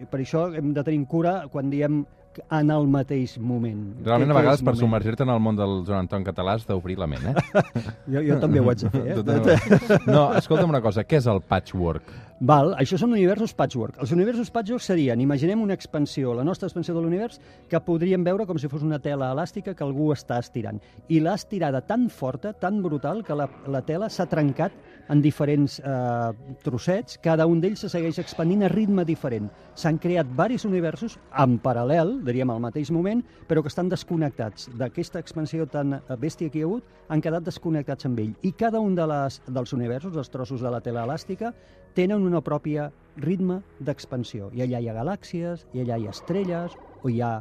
I 0.00 0.06
Per 0.10 0.20
això 0.20 0.46
hem 0.56 0.72
de 0.74 0.82
tenir 0.82 1.02
en 1.02 1.06
cura 1.06 1.34
quan 1.52 1.70
diem 1.70 2.02
en 2.50 2.72
el 2.74 2.88
mateix 2.90 3.36
moment. 3.38 3.82
Realment, 4.04 4.32
a 4.32 4.38
vegades, 4.38 4.64
per 4.66 4.76
submergir-te 4.78 5.26
en 5.26 5.32
el 5.34 5.40
món 5.42 5.58
del 5.58 5.80
Joan 5.86 6.06
Anton 6.06 6.26
català 6.26 6.56
has 6.58 6.66
d'obrir 6.68 6.98
la 7.00 7.08
ment, 7.10 7.32
eh? 7.32 7.62
Jo, 8.12 8.20
jo 8.26 8.38
també 8.42 8.60
ho 8.60 8.68
haig 8.70 8.82
de 8.82 8.92
fer, 8.92 9.06
eh? 9.14 10.02
No, 10.08 10.28
escolta'm 10.38 10.70
una 10.72 10.82
cosa, 10.84 11.06
què 11.06 11.20
és 11.20 11.28
el 11.30 11.42
patchwork? 11.48 12.12
Val, 12.42 12.72
això 12.74 12.96
són 12.98 13.12
universos 13.14 13.52
patchwork. 13.54 14.00
Els 14.02 14.10
universos 14.10 14.48
patchwork 14.50 14.82
serien, 14.82 15.20
imaginem 15.22 15.60
una 15.62 15.76
expansió, 15.78 16.32
la 16.34 16.42
nostra 16.42 16.66
expansió 16.66 16.90
de 16.96 17.02
l'univers, 17.04 17.38
que 17.70 17.78
podríem 17.86 18.24
veure 18.26 18.48
com 18.48 18.58
si 18.58 18.66
fos 18.66 18.82
una 18.82 18.98
tela 18.98 19.28
elàstica 19.30 19.76
que 19.78 19.84
algú 19.86 20.08
està 20.10 20.40
estirant. 20.42 20.80
I 21.06 21.20
l'ha 21.22 21.36
estirada 21.38 21.84
tan 21.86 22.08
forta, 22.10 22.50
tan 22.52 22.80
brutal, 22.82 23.22
que 23.22 23.36
la, 23.38 23.46
la 23.70 23.84
tela 23.86 24.08
s'ha 24.10 24.26
trencat 24.26 24.74
en 25.14 25.22
diferents 25.22 25.78
eh, 25.78 26.56
trossets, 26.66 27.20
cada 27.22 27.46
un 27.46 27.62
d'ells 27.62 27.84
se 27.86 27.92
segueix 27.92 28.18
expandint 28.18 28.66
a 28.66 28.72
ritme 28.74 29.06
diferent. 29.06 29.46
S'han 29.78 30.02
creat 30.02 30.26
diversos 30.26 30.66
universos 30.66 31.18
en 31.38 31.60
paral·lel, 31.62 32.16
diríem 32.24 32.50
al 32.50 32.60
mateix 32.62 32.90
moment, 32.94 33.22
però 33.48 33.62
que 33.62 33.70
estan 33.72 33.90
desconnectats. 33.92 34.68
D'aquesta 34.78 35.20
expansió 35.22 35.66
tan 35.70 35.98
bèstia 36.20 36.50
que 36.50 36.60
hi 36.60 36.64
ha 36.64 36.68
hagut, 36.70 36.88
han 37.08 37.22
quedat 37.24 37.46
desconnectats 37.46 38.08
amb 38.08 38.22
ell. 38.22 38.34
I 38.42 38.52
cada 38.58 38.80
un 38.80 38.96
de 38.98 39.06
les, 39.10 39.40
dels 39.48 39.76
universos, 39.76 40.16
els 40.16 40.32
trossos 40.32 40.64
de 40.64 40.72
la 40.72 40.80
tela 40.80 41.04
elàstica, 41.06 41.52
tenen 41.94 42.24
una 42.24 42.40
pròpia 42.40 42.90
ritme 43.20 43.60
d'expansió. 43.80 44.50
I 44.56 44.64
allà 44.64 44.80
hi 44.80 44.88
ha 44.88 44.98
galàxies, 44.98 45.66
i 45.74 45.84
allà 45.84 45.98
hi 45.98 46.08
ha 46.08 46.16
estrelles, 46.16 46.76
o 47.02 47.10
hi 47.10 47.20
ha 47.20 47.38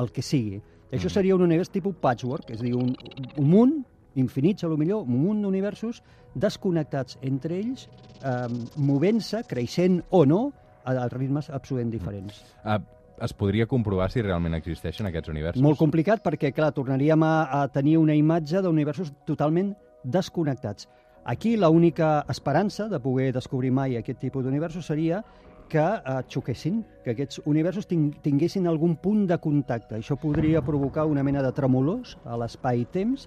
el 0.00 0.12
que 0.12 0.22
sigui. 0.22 0.60
I 0.90 0.98
això 0.98 1.10
seria 1.10 1.34
un 1.34 1.42
univers 1.46 1.72
tipus 1.72 1.96
patchwork, 2.00 2.50
és 2.54 2.60
a 2.60 2.66
dir, 2.66 2.74
un, 2.78 2.92
un 3.36 3.48
munt 3.50 3.78
infinits, 4.16 4.64
a 4.64 4.68
lo 4.70 4.78
millor, 4.80 5.04
un 5.04 5.18
munt 5.24 5.42
d'universos 5.44 6.02
desconnectats 6.34 7.18
entre 7.26 7.58
ells, 7.58 7.88
eh, 8.22 8.46
movent-se, 8.76 9.42
creixent 9.48 10.00
o 10.10 10.24
no, 10.28 10.40
a, 10.86 10.94
a 11.04 11.08
ritmes 11.12 11.50
absolutament 11.50 11.92
diferents. 11.92 12.40
Uh, 12.62 12.78
es 13.22 13.32
podria 13.32 13.66
comprovar 13.66 14.10
si 14.12 14.22
realment 14.22 14.56
existeixen 14.58 15.08
aquests 15.08 15.32
universos? 15.32 15.62
Molt 15.62 15.78
complicat 15.80 16.22
perquè, 16.24 16.52
clar, 16.56 16.72
tornaríem 16.76 17.22
a, 17.24 17.34
a 17.62 17.64
tenir 17.72 17.96
una 18.00 18.16
imatge 18.16 18.62
d'universos 18.64 19.12
totalment 19.28 19.74
desconnectats. 20.04 20.88
Aquí 21.26 21.56
l'única 21.56 22.24
esperança 22.30 22.86
de 22.88 23.00
poder 23.02 23.32
descobrir 23.34 23.72
mai 23.74 23.96
aquest 23.98 24.20
tipus 24.22 24.44
d'universos 24.44 24.86
seria 24.86 25.24
que 25.68 25.82
eh, 25.82 26.20
xoquessin, 26.30 26.84
que 27.02 27.16
aquests 27.16 27.40
universos 27.44 27.88
ting 27.90 28.12
tinguessin 28.22 28.68
algun 28.70 28.94
punt 29.02 29.26
de 29.26 29.38
contacte. 29.42 29.98
Això 29.98 30.14
podria 30.20 30.62
provocar 30.62 31.06
una 31.10 31.24
mena 31.26 31.42
de 31.42 31.50
tremolors 31.52 32.14
a 32.24 32.38
l'espai-temps, 32.38 33.26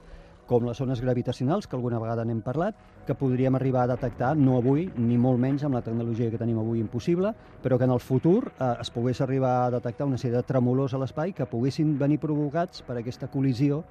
com 0.49 0.65
les 0.65 0.79
zones 0.81 1.01
gravitacionals, 1.03 1.67
que 1.69 1.77
alguna 1.77 1.99
vegada 2.01 2.25
n'hem 2.25 2.41
parlat, 2.41 2.77
que 3.05 3.13
podríem 3.13 3.53
arribar 3.55 3.83
a 3.85 3.91
detectar, 3.93 4.31
no 4.37 4.57
avui, 4.57 4.87
ni 4.97 5.17
molt 5.21 5.37
menys 5.37 5.63
amb 5.67 5.77
la 5.77 5.83
tecnologia 5.85 6.31
que 6.33 6.41
tenim 6.41 6.57
avui 6.57 6.81
impossible, 6.81 7.35
però 7.61 7.77
que 7.77 7.85
en 7.85 7.93
el 7.93 8.01
futur 8.01 8.49
eh, 8.49 8.73
es 8.81 8.89
pogués 8.89 9.21
arribar 9.21 9.53
a 9.61 9.71
detectar 9.77 10.09
una 10.09 10.17
sèrie 10.17 10.39
de 10.39 10.47
tremolors 10.49 10.97
a 10.97 11.01
l'espai 11.01 11.35
que 11.37 11.45
poguessin 11.45 11.93
venir 12.01 12.17
provocats 12.23 12.81
per 12.87 12.97
aquesta 12.97 13.29
col·lisió 13.29 13.83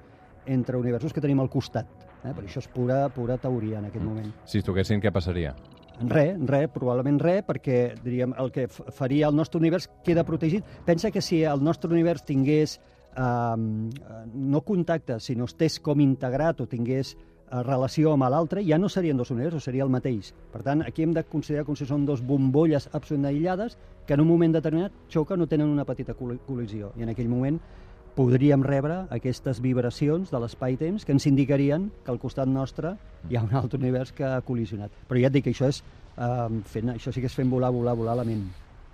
entre 0.49 0.77
universos 0.77 1.15
que 1.15 1.23
tenim 1.23 1.39
al 1.39 1.49
costat. 1.49 1.87
Eh? 2.25 2.33
Per 2.35 2.43
això 2.43 2.59
és 2.59 2.67
pura, 2.67 3.05
pura 3.15 3.39
teoria 3.39 3.79
en 3.79 3.87
aquest 3.87 4.03
moment. 4.03 4.31
Si 4.43 4.59
es 4.59 4.67
toquessin, 4.67 4.99
què 4.99 5.15
passaria? 5.15 5.55
Res, 5.99 6.37
res, 6.47 6.69
probablement 6.71 7.19
res, 7.19 7.41
perquè 7.47 7.79
diríem, 8.03 8.35
el 8.39 8.51
que 8.55 8.67
faria 8.71 9.27
el 9.27 9.35
nostre 9.35 9.59
univers 9.59 9.89
queda 10.03 10.23
protegit. 10.27 10.67
Pensa 10.87 11.11
que 11.11 11.23
si 11.23 11.43
el 11.43 11.63
nostre 11.63 11.91
univers 11.91 12.23
tingués 12.27 12.79
um, 13.17 13.89
no 14.33 14.61
contacte, 14.61 15.19
sinó 15.19 15.45
estés 15.49 15.79
com 15.79 15.99
integrat 15.99 16.61
o 16.61 16.67
tingués 16.67 17.15
eh, 17.15 17.63
relació 17.63 18.13
amb 18.13 18.27
l'altre, 18.29 18.63
ja 18.67 18.77
no 18.77 18.89
serien 18.89 19.17
dos 19.17 19.31
universos, 19.31 19.63
seria 19.63 19.83
el 19.83 19.89
mateix. 19.89 20.33
Per 20.51 20.61
tant, 20.63 20.83
aquí 20.85 21.03
hem 21.03 21.13
de 21.13 21.23
considerar 21.23 21.65
com 21.65 21.75
si 21.75 21.85
són 21.89 22.05
dos 22.05 22.21
bombolles 22.21 22.89
absolutament 22.93 23.33
aïllades 23.33 23.77
que 24.05 24.13
en 24.13 24.21
un 24.21 24.27
moment 24.27 24.53
determinat 24.53 24.91
xoquen 25.09 25.41
o 25.41 25.47
tenen 25.47 25.69
una 25.69 25.85
petita 25.85 26.15
col·li- 26.17 26.39
col·lisió. 26.47 26.93
I 26.97 27.03
en 27.05 27.09
aquell 27.13 27.29
moment 27.29 27.59
podríem 28.15 28.63
rebre 28.65 29.05
aquestes 29.15 29.61
vibracions 29.61 30.31
de 30.31 30.39
l'espai-temps 30.41 31.05
que 31.05 31.13
ens 31.13 31.27
indicarien 31.29 31.91
que 32.03 32.11
al 32.11 32.19
costat 32.19 32.49
nostre 32.49 32.95
hi 33.29 33.37
ha 33.37 33.43
un 33.45 33.53
altre 33.55 33.79
univers 33.79 34.11
que 34.11 34.25
ha 34.25 34.41
col·lisionat. 34.41 34.91
Però 35.07 35.21
ja 35.21 35.29
et 35.29 35.33
dic 35.37 35.45
que 35.45 35.53
això 35.53 35.69
és, 35.69 35.83
eh, 36.17 36.49
fent, 36.65 36.89
això 36.97 37.13
sí 37.13 37.21
que 37.21 37.27
és 37.27 37.35
fent 37.35 37.49
volar, 37.49 37.71
volar, 37.71 37.95
volar 37.95 38.17
la 38.17 38.25
ment. 38.27 38.49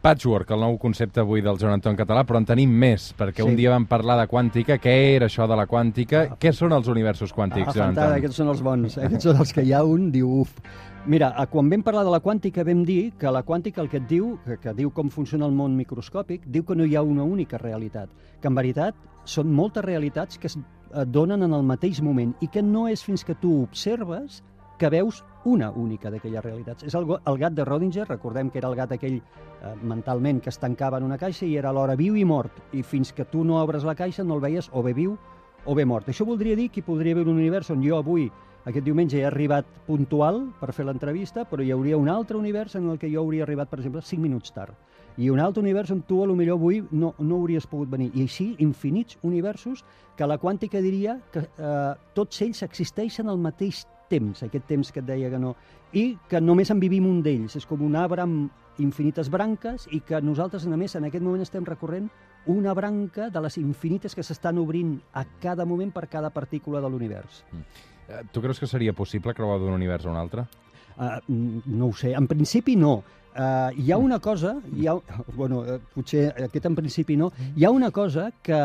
Patchwork, 0.06 0.52
el 0.54 0.60
nou 0.62 0.76
concepte 0.78 1.18
avui 1.24 1.42
del 1.42 1.58
Joan 1.58 1.80
Anton 1.80 1.96
Català, 1.98 2.22
però 2.30 2.38
en 2.38 2.46
tenim 2.46 2.70
més, 2.70 3.08
perquè 3.18 3.42
Sí. 3.42 3.48
un 3.50 3.56
dia 3.56 3.72
vam 3.72 3.88
parlar 3.88 4.20
de 4.20 4.28
quàntica. 4.28 4.78
Què 4.78 5.16
era 5.16 5.26
això 5.26 5.48
de 5.48 5.56
la 5.56 5.66
quàntica? 5.66 6.38
Què 6.38 6.52
són 6.54 6.74
els 6.74 6.88
universos 6.88 7.34
quàntics, 7.34 7.70
Ah, 7.70 7.74
Joan 7.74 7.90
Anton? 7.90 8.14
aquests 8.14 8.36
són 8.36 8.48
els 8.50 8.62
bons. 8.62 8.98
Aquests 9.00 9.24
són 9.24 9.38
els 9.38 9.52
que 9.52 9.64
hi 9.64 9.74
ha 9.74 9.84
un, 9.84 10.12
diu, 10.12 10.42
uf. 10.42 10.54
Mira, 11.08 11.34
eh, 11.40 11.48
quan 11.48 11.68
vam 11.72 11.82
parlar 11.82 12.04
de 12.06 12.12
la 12.12 12.20
quàntica 12.22 12.64
vam 12.64 12.84
dir 12.86 13.14
que 13.18 13.32
la 13.32 13.42
quàntica 13.44 13.80
el 13.82 13.90
que 13.90 13.98
et 13.98 14.08
diu, 14.08 14.38
que, 14.46 14.58
que 14.58 14.74
diu 14.76 14.92
com 14.92 15.10
funciona 15.10 15.48
el 15.48 15.52
món 15.54 15.76
microscòpic, 15.76 16.44
diu 16.46 16.64
que 16.64 16.76
no 16.76 16.86
hi 16.86 16.96
ha 16.96 17.02
una 17.02 17.24
única 17.24 17.58
realitat, 17.58 18.08
que 18.40 18.48
en 18.48 18.54
veritat 18.54 18.94
són 19.24 19.52
moltes 19.52 19.84
realitats 19.84 20.38
que 20.38 20.46
es 20.46 20.56
eh, 20.56 21.04
donen 21.08 21.42
en 21.42 21.52
el 21.52 21.64
mateix 21.64 22.00
moment 22.04 22.36
i 22.42 22.48
que 22.48 22.62
no 22.62 22.88
és 22.88 23.04
fins 23.04 23.24
que 23.24 23.34
tu 23.34 23.64
observes 23.64 24.44
que 24.78 24.88
veus 24.90 25.24
una 25.46 25.70
única 25.72 26.12
d'aquelles 26.12 26.44
realitats. 26.44 26.84
És 26.84 26.96
el, 26.98 27.06
el 27.10 27.38
gat 27.40 27.54
de 27.54 27.66
Rodinger, 27.66 28.08
recordem 28.10 28.50
que 28.50 28.60
era 28.62 28.70
el 28.70 28.78
gat 28.78 28.96
aquell 28.96 29.20
eh, 29.20 29.74
mentalment 29.84 30.42
que 30.42 30.52
es 30.52 30.60
tancava 30.62 30.98
en 30.98 31.06
una 31.08 31.20
caixa 31.22 31.46
i 31.46 31.56
era 31.58 31.70
alhora 31.70 31.96
viu 31.96 32.18
i 32.18 32.26
mort, 32.26 32.64
i 32.74 32.84
fins 32.84 33.14
que 33.14 33.28
tu 33.30 33.46
no 33.46 33.62
obres 33.62 33.86
la 33.86 33.96
caixa 33.96 34.26
no 34.26 34.36
el 34.36 34.44
veies 34.44 34.70
o 34.74 34.84
bé 34.84 34.94
viu 34.98 35.16
o 35.66 35.76
bé 35.76 35.86
mort. 35.86 36.10
Això 36.10 36.26
voldria 36.26 36.58
dir 36.58 36.70
que 36.70 36.84
podria 36.86 37.16
haver 37.16 37.28
un 37.28 37.38
univers 37.38 37.72
on 37.74 37.84
jo 37.86 37.98
avui, 37.98 38.30
aquest 38.66 38.86
diumenge, 38.86 39.20
he 39.20 39.26
arribat 39.26 39.68
puntual 39.86 40.42
per 40.60 40.74
fer 40.74 40.88
l'entrevista, 40.88 41.44
però 41.46 41.62
hi 41.62 41.72
hauria 41.74 42.00
un 42.02 42.10
altre 42.10 42.38
univers 42.38 42.76
en 42.80 42.90
el 42.90 42.98
que 42.98 43.12
jo 43.12 43.22
hauria 43.22 43.46
arribat, 43.46 43.70
per 43.70 43.80
exemple, 43.80 44.02
5 44.02 44.22
minuts 44.22 44.54
tard. 44.56 44.74
I 45.22 45.30
un 45.30 45.40
altre 45.40 45.62
univers 45.62 45.92
on 45.94 46.02
tu, 46.02 46.24
a 46.24 46.28
lo 46.28 46.36
millor, 46.36 46.58
avui 46.58 46.82
no, 46.92 47.14
no 47.20 47.38
hauries 47.38 47.68
pogut 47.70 47.92
venir. 47.94 48.10
I 48.18 48.26
així, 48.26 48.56
infinits 48.66 49.20
universos 49.22 49.86
que 50.18 50.28
la 50.28 50.40
quàntica 50.42 50.82
diria 50.82 51.20
que 51.32 51.46
eh, 51.46 51.94
tots 52.18 52.42
ells 52.42 52.66
existeixen 52.66 53.30
al 53.30 53.38
mateix 53.40 53.86
temps, 54.16 54.44
aquest 54.44 54.68
temps 54.72 54.92
que 54.92 55.04
et 55.04 55.08
deia 55.08 55.30
que 55.30 55.42
no, 55.42 55.56
i 55.94 56.08
que 56.30 56.42
només 56.42 56.72
en 56.72 56.82
vivim 56.82 57.08
un 57.08 57.22
d'ells. 57.24 57.60
És 57.60 57.68
com 57.70 57.84
un 57.86 57.96
arbre 58.00 58.24
amb 58.26 58.82
infinites 58.84 59.30
branques 59.32 59.88
i 59.96 60.02
que 60.04 60.20
nosaltres, 60.22 60.66
a 60.68 60.80
més, 60.80 60.96
en 60.96 61.08
aquest 61.08 61.24
moment 61.24 61.44
estem 61.46 61.68
recorrent 61.68 62.10
una 62.52 62.74
branca 62.78 63.30
de 63.34 63.42
les 63.42 63.58
infinites 63.58 64.16
que 64.16 64.24
s'estan 64.24 64.60
obrint 64.62 64.98
a 65.14 65.26
cada 65.42 65.66
moment 65.66 65.92
per 65.94 66.08
cada 66.12 66.30
partícula 66.30 66.82
de 66.82 66.90
l'univers. 66.90 67.44
Eh, 68.08 68.22
Tu 68.32 68.42
creus 68.42 68.60
que 68.60 68.68
seria 68.68 68.94
possible 68.94 69.34
creuar 69.34 69.60
d'un 69.60 69.74
univers 69.74 70.06
a 70.06 70.12
un 70.12 70.18
altre? 70.18 70.46
Uh, 70.96 71.20
no 71.28 71.90
ho 71.90 71.94
sé, 71.94 72.14
en 72.16 72.28
principi 72.28 72.76
no. 72.80 73.02
Uh, 73.36 73.74
hi 73.76 73.92
ha 73.92 73.98
una 74.00 74.22
cosa, 74.24 74.54
hi 74.72 74.86
ha, 74.88 74.94
bueno, 75.36 75.58
uh, 75.60 75.82
potser 75.92 76.30
aquest 76.46 76.70
en 76.70 76.76
principi 76.78 77.18
no, 77.20 77.34
hi 77.60 77.66
ha 77.68 77.72
una 77.76 77.90
cosa 77.92 78.30
que 78.40 78.60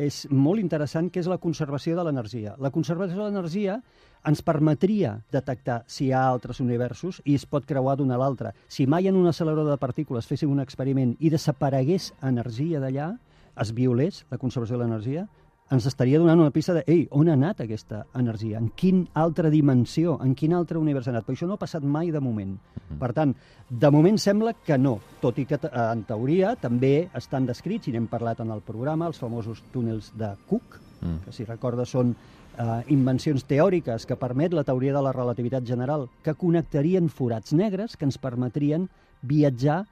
és 0.00 0.22
molt 0.32 0.62
interessant, 0.62 1.10
que 1.12 1.20
és 1.20 1.28
la 1.28 1.36
conservació 1.42 1.92
de 1.98 2.06
l'energia. 2.06 2.54
La 2.56 2.70
conservació 2.72 3.18
de 3.18 3.26
l'energia 3.26 3.76
ens 4.24 4.40
permetria 4.40 5.18
detectar 5.28 5.82
si 5.84 6.06
hi 6.06 6.14
ha 6.16 6.24
altres 6.24 6.62
universos 6.64 7.20
i 7.28 7.36
es 7.36 7.44
pot 7.44 7.68
creuar 7.68 7.98
d'un 8.00 8.16
a 8.16 8.20
l'altre. 8.22 8.54
Si 8.64 8.86
mai 8.88 9.10
en 9.12 9.20
un 9.20 9.28
accelerador 9.28 9.68
de 9.74 9.82
partícules 9.82 10.24
féssim 10.24 10.48
un 10.48 10.64
experiment 10.64 11.12
i 11.20 11.28
desaparegués 11.28 12.14
energia 12.24 12.80
d'allà, 12.80 13.12
es 13.60 13.76
violés 13.76 14.24
la 14.32 14.40
conservació 14.40 14.78
de 14.78 14.86
l'energia, 14.86 15.28
ens 15.74 15.86
estaria 15.90 16.18
donant 16.18 16.40
una 16.40 16.52
pista 16.54 16.74
de 16.76 16.84
ei, 16.86 17.04
on 17.10 17.28
ha 17.28 17.34
anat 17.36 17.64
aquesta 17.64 18.04
energia? 18.14 18.60
En 18.62 18.70
quin 18.76 19.04
altra 19.14 19.50
dimensió? 19.50 20.16
En 20.22 20.34
quin 20.38 20.54
altre 20.54 20.78
univers 20.78 21.08
ha 21.08 21.14
anat? 21.14 21.26
Però 21.26 21.36
això 21.36 21.48
no 21.50 21.58
ha 21.58 21.62
passat 21.62 21.84
mai 21.84 22.12
de 22.14 22.22
moment. 22.24 22.56
Per 23.00 23.12
tant, 23.16 23.34
de 23.68 23.90
moment 23.90 24.18
sembla 24.20 24.54
que 24.64 24.78
no, 24.78 24.98
tot 25.20 25.38
i 25.42 25.46
que 25.50 25.58
eh, 25.58 25.74
en 25.84 26.06
teoria 26.08 26.54
també 26.60 27.10
estan 27.14 27.46
descrits, 27.50 27.88
i 27.88 27.94
n'hem 27.94 28.08
parlat 28.08 28.40
en 28.44 28.54
el 28.54 28.64
programa, 28.64 29.10
els 29.10 29.20
famosos 29.20 29.62
túnels 29.72 30.12
de 30.18 30.32
Cook, 30.48 30.80
Mm. 31.04 31.24
que 31.24 31.32
si 31.32 31.44
recordes 31.44 31.92
són 31.92 32.14
eh, 32.14 32.82
invencions 32.94 33.44
teòriques 33.48 34.06
que 34.08 34.16
permet 34.16 34.54
la 34.56 34.64
teoria 34.64 34.94
de 34.96 35.02
la 35.04 35.12
relativitat 35.12 35.66
general, 35.68 36.08
que 36.22 36.36
connectarien 36.38 37.10
forats 37.12 37.52
negres 37.52 37.96
que 37.96 38.08
ens 38.08 38.18
permetrien 38.18 38.88
viatjar 39.22 39.84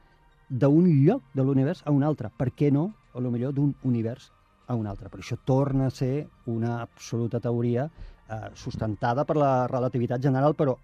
d'un 0.49 0.89
lloc 1.05 1.23
de 1.35 1.45
l'univers 1.45 1.83
a 1.85 1.93
un 1.93 2.03
altre. 2.03 2.31
Per 2.37 2.51
què 2.57 2.73
no, 2.73 2.91
lo 3.15 3.31
millor, 3.31 3.53
d'un 3.55 3.75
univers 3.85 4.31
a 4.66 4.76
un 4.78 4.87
altre? 4.87 5.09
Però 5.09 5.23
això 5.23 5.38
torna 5.45 5.87
a 5.87 5.95
ser 5.95 6.26
una 6.47 6.81
absoluta 6.81 7.40
teoria 7.40 7.85
eh, 7.87 8.40
sustentada 8.54 9.25
per 9.25 9.37
la 9.37 9.66
relativitat 9.66 10.23
general, 10.23 10.54
però 10.54 10.76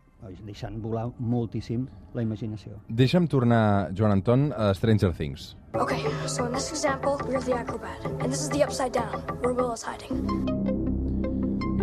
deixant 0.43 0.81
volar 0.83 1.07
moltíssim 1.19 1.87
la 2.15 2.23
imaginació. 2.23 2.81
Deixa'm 2.89 3.29
tornar, 3.31 3.93
Joan 3.95 4.17
Anton, 4.19 4.53
a 4.53 4.73
Stranger 4.75 5.13
Things. 5.15 5.55
Okay, 5.75 6.03
so 6.27 6.47
in 6.47 6.53
this 6.53 6.71
example, 6.71 7.21
we're 7.29 7.41
the 7.41 7.55
acrobat, 7.55 8.05
and 8.05 8.33
this 8.33 8.43
is 8.43 8.49
the 8.49 8.65
upside 8.65 8.93
down, 8.93 9.23
where 9.43 9.55
Will 9.55 9.73
is 9.73 9.83
hiding. 9.83 10.58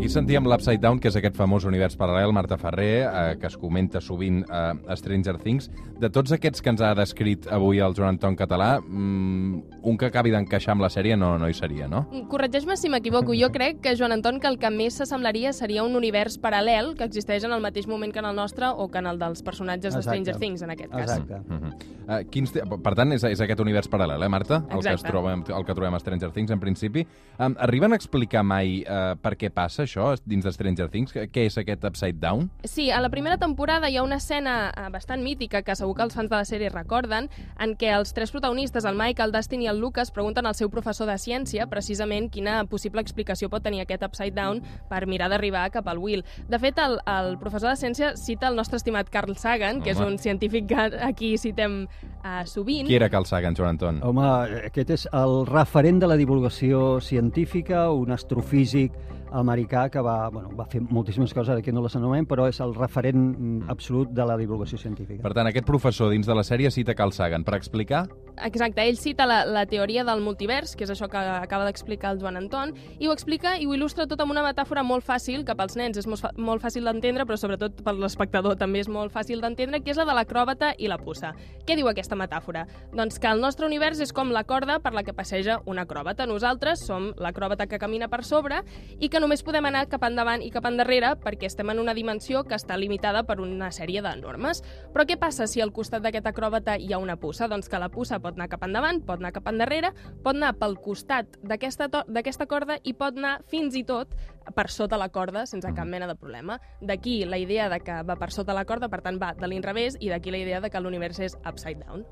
Aquí 0.06 0.14
sentíem 0.14 0.46
l'Upside 0.46 0.78
Down, 0.78 1.00
que 1.02 1.10
és 1.10 1.16
aquest 1.18 1.34
famós 1.34 1.64
univers 1.66 1.96
paral·lel, 1.98 2.30
Marta 2.30 2.60
Ferrer, 2.62 3.08
eh, 3.10 3.22
que 3.42 3.48
es 3.50 3.56
comenta 3.58 3.98
sovint 3.98 4.44
eh, 4.46 4.60
a 4.86 4.96
Stranger 5.00 5.40
Things. 5.42 5.72
De 5.98 6.12
tots 6.14 6.30
aquests 6.36 6.62
que 6.62 6.70
ens 6.70 6.84
ha 6.86 6.92
descrit 6.94 7.48
avui 7.50 7.80
el 7.82 7.96
Joan 7.98 8.12
Anton 8.14 8.36
Català, 8.38 8.68
mm, 8.84 9.80
un 9.82 9.98
que 9.98 10.06
acabi 10.06 10.30
d'encaixar 10.30 10.76
amb 10.76 10.86
la 10.86 10.92
sèrie 10.94 11.18
no, 11.18 11.32
no 11.42 11.50
hi 11.50 11.56
seria, 11.58 11.88
no? 11.90 12.04
Corregeix-me 12.30 12.78
si 12.78 12.92
m'equivoco. 12.94 13.34
Jo 13.34 13.50
crec 13.56 13.80
que, 13.82 13.96
Joan 13.98 14.14
Anton, 14.14 14.38
que 14.44 14.52
el 14.52 14.60
que 14.62 14.70
més 14.70 15.00
s'assemblaria 15.02 15.56
seria 15.58 15.82
un 15.82 15.98
univers 15.98 16.38
paral·lel 16.38 16.94
que 17.00 17.10
existeix 17.10 17.50
en 17.50 17.58
el 17.58 17.66
mateix 17.66 17.90
moment 17.90 18.14
que 18.14 18.22
en 18.22 18.30
el 18.30 18.38
nostre 18.38 18.70
o 18.70 18.86
que 18.94 19.02
en 19.02 19.10
el 19.10 19.18
dels 19.18 19.42
personatges 19.42 19.98
de 19.98 20.04
Exacte. 20.04 20.22
Stranger 20.22 20.38
Things, 20.38 20.62
en 20.62 20.76
aquest 20.76 20.94
cas. 20.94 21.16
Exacte. 21.16 21.42
Mm 21.48 21.58
-hmm. 21.64 21.74
uh, 22.06 22.30
quins 22.30 22.54
te... 22.54 22.62
Per 22.62 22.94
tant, 22.94 23.12
és, 23.12 23.24
és 23.24 23.42
aquest 23.42 23.60
univers 23.60 23.90
paral·lel, 23.90 24.22
eh, 24.22 24.30
Marta? 24.30 24.62
El 24.70 24.86
que, 24.86 24.94
es 24.94 25.02
Exacte. 25.02 25.10
trobem, 25.10 25.44
el 25.50 25.66
que 25.66 25.74
trobem 25.74 25.96
a 25.96 26.00
Stranger 26.00 26.32
Things, 26.32 26.52
en 26.52 26.60
principi. 26.60 27.08
Um, 27.40 27.56
arriben 27.58 27.92
a 27.92 27.96
explicar 27.96 28.44
mai 28.44 28.86
uh, 28.86 29.18
per 29.18 29.34
què 29.36 29.50
passa 29.50 29.82
això 29.82 29.95
dins 30.26 30.44
de 30.44 30.52
Stranger 30.52 30.90
Things? 30.92 31.14
Què 31.14 31.46
és 31.48 31.58
aquest 31.58 31.84
Upside 31.88 32.20
Down? 32.20 32.50
Sí, 32.68 32.90
a 32.92 33.00
la 33.02 33.10
primera 33.10 33.38
temporada 33.38 33.90
hi 33.90 33.98
ha 33.98 34.04
una 34.04 34.18
escena 34.20 34.72
eh, 34.72 34.90
bastant 34.92 35.24
mítica 35.24 35.62
que 35.64 35.76
segur 35.76 35.96
que 35.96 36.04
els 36.04 36.16
fans 36.16 36.30
de 36.30 36.36
la 36.36 36.46
sèrie 36.48 36.72
recorden, 36.74 37.30
en 37.60 37.76
què 37.80 37.94
els 37.96 38.14
tres 38.14 38.34
protagonistes, 38.36 38.86
el 38.86 38.98
Mike, 39.00 39.24
el 39.24 39.32
Dustin 39.32 39.64
i 39.64 39.70
el 39.72 39.80
Lucas, 39.80 40.12
pregunten 40.12 40.46
al 40.46 40.56
seu 40.56 40.70
professor 40.70 41.08
de 41.10 41.18
ciència 41.22 41.68
precisament 41.72 42.30
quina 42.32 42.64
possible 42.70 43.02
explicació 43.02 43.50
pot 43.50 43.64
tenir 43.64 43.82
aquest 43.86 44.04
Upside 44.04 44.36
Down 44.36 44.62
per 44.90 45.06
mirar 45.08 45.30
d'arribar 45.32 45.70
cap 45.72 45.88
al 45.88 46.02
Will. 46.04 46.26
De 46.50 46.60
fet, 46.60 46.80
el, 46.82 47.00
el 47.08 47.38
professor 47.40 47.72
de 47.72 47.80
ciència 47.80 48.16
cita 48.20 48.50
el 48.52 48.60
nostre 48.60 48.78
estimat 48.82 49.10
Carl 49.10 49.36
Sagan, 49.40 49.82
que 49.82 49.94
és 49.96 50.00
Home. 50.02 50.16
un 50.16 50.20
científic 50.20 50.68
que 50.74 50.90
aquí 51.08 51.36
citem 51.38 51.86
uh, 51.86 52.44
sovint. 52.46 52.88
Qui 52.90 53.00
era 53.00 53.10
Carl 53.10 53.28
Sagan, 53.30 53.56
Joan 53.56 53.76
Anton? 53.76 54.02
Home, 54.04 54.28
aquest 54.68 54.94
és 54.96 55.08
el 55.14 55.46
referent 55.50 56.02
de 56.04 56.12
la 56.12 56.20
divulgació 56.20 57.00
científica, 57.02 57.90
un 57.92 58.12
astrofísic 58.16 58.94
americà 59.40 59.88
que 59.92 60.02
va, 60.02 60.30
bueno, 60.30 60.52
va 60.58 60.66
fer 60.70 60.82
moltíssimes 60.82 61.34
coses, 61.34 61.58
aquí 61.58 61.72
no 61.76 61.84
les 61.84 61.96
anomenem, 61.96 62.26
però 62.30 62.48
és 62.50 62.60
el 62.64 62.74
referent 62.76 63.18
mm, 63.36 63.70
absolut 63.70 64.10
de 64.16 64.26
la 64.26 64.38
divulgació 64.38 64.78
científica. 64.82 65.22
Per 65.24 65.34
tant, 65.34 65.48
aquest 65.50 65.66
professor 65.68 66.12
dins 66.14 66.28
de 66.28 66.36
la 66.36 66.44
sèrie 66.48 66.72
cita 66.72 66.96
Carl 66.96 67.12
Sagan 67.16 67.44
per 67.44 67.56
explicar 67.60 68.06
Exacte, 68.44 68.84
ell 68.84 68.98
cita 69.00 69.24
la, 69.26 69.46
la 69.48 69.62
teoria 69.66 70.04
del 70.04 70.20
multivers, 70.20 70.74
que 70.76 70.84
és 70.84 70.90
això 70.92 71.08
que 71.08 71.18
acaba 71.18 71.64
d'explicar 71.64 72.12
el 72.12 72.20
Joan 72.20 72.36
Anton, 72.36 72.74
i 73.00 73.08
ho 73.08 73.14
explica 73.16 73.54
i 73.58 73.64
ho 73.66 73.72
il·lustra 73.78 74.10
tot 74.12 74.20
amb 74.20 74.34
una 74.34 74.44
metàfora 74.44 74.84
molt 74.84 75.06
fàcil, 75.08 75.46
que 75.48 75.56
pels 75.56 75.78
nens 75.80 76.02
és 76.02 76.08
molt, 76.08 76.20
fa- 76.20 76.34
molt 76.36 76.60
fàcil 76.62 76.84
d'entendre, 76.84 77.24
però 77.24 77.38
sobretot 77.40 77.80
per 77.86 77.94
l'espectador 77.96 78.58
també 78.60 78.82
és 78.84 78.90
molt 78.92 79.14
fàcil 79.16 79.40
d'entendre, 79.40 79.80
que 79.80 79.94
és 79.94 79.98
la 80.02 80.04
de 80.10 80.18
l'acròbata 80.18 80.74
i 80.78 80.90
la 80.92 80.98
puça. 81.00 81.32
Què 81.66 81.78
diu 81.80 81.88
aquesta 81.88 82.18
metàfora? 82.20 82.66
Doncs 82.92 83.22
que 83.24 83.32
el 83.32 83.40
nostre 83.40 83.70
univers 83.70 84.04
és 84.04 84.12
com 84.12 84.34
la 84.36 84.44
corda 84.44 84.82
per 84.84 84.92
la 84.92 85.06
que 85.08 85.16
passeja 85.16 85.62
un 85.66 85.80
acròbata. 85.80 86.28
Nosaltres 86.28 86.84
som 86.86 87.14
l'acròbata 87.16 87.70
que 87.72 87.80
camina 87.80 88.10
per 88.12 88.26
sobre 88.28 88.60
i 89.00 89.08
que 89.08 89.24
només 89.26 89.42
podem 89.42 89.66
anar 89.66 89.88
cap 89.90 90.04
endavant 90.06 90.44
i 90.46 90.52
cap 90.54 90.68
endarrere 90.70 91.16
perquè 91.18 91.48
estem 91.50 91.72
en 91.74 91.80
una 91.82 91.96
dimensió 91.98 92.44
que 92.46 92.54
està 92.60 92.76
limitada 92.78 93.24
per 93.26 93.40
una 93.42 93.72
sèrie 93.74 94.04
de 94.06 94.12
normes. 94.20 94.62
Però 94.94 95.06
què 95.10 95.18
passa 95.18 95.48
si 95.50 95.64
al 95.64 95.74
costat 95.74 96.04
d'aquest 96.06 96.30
acròbata 96.30 96.76
hi 96.78 96.94
ha 96.94 97.00
una 97.02 97.18
puça? 97.18 97.48
Doncs 97.50 97.72
que 97.72 97.80
la 97.82 97.90
puça 97.90 98.20
pot 98.22 98.38
anar 98.38 98.48
cap 98.52 98.68
endavant, 98.68 99.02
pot 99.08 99.24
anar 99.24 99.34
cap 99.34 99.50
endarrere, 99.50 99.92
pot 100.22 100.38
anar 100.38 100.54
pel 100.62 100.78
costat 100.78 101.40
d'aquesta 101.42 102.50
corda 102.52 102.78
i 102.84 102.94
pot 102.94 103.18
anar 103.18 103.40
fins 103.50 103.74
i 103.74 103.82
tot 103.88 104.14
per 104.54 104.68
sota 104.70 105.00
la 105.02 105.10
corda 105.10 105.48
sense 105.50 105.74
cap 105.74 105.90
mena 105.90 106.06
de 106.06 106.16
problema. 106.20 106.60
D'aquí 106.82 107.24
la 107.26 107.42
idea 107.42 107.66
de 107.74 107.82
que 107.82 108.04
va 108.06 108.20
per 108.22 108.30
sota 108.32 108.54
la 108.54 108.68
corda, 108.70 108.92
per 108.94 109.02
tant 109.02 109.18
va 109.18 109.34
de 109.34 109.50
l'inrevés, 109.50 109.98
i 110.00 110.14
d'aquí 110.14 110.30
la 110.30 110.44
idea 110.46 110.62
de 110.62 110.70
que 110.70 110.84
l'univers 110.84 111.20
és 111.20 111.40
upside 111.42 111.82
down. 111.82 112.06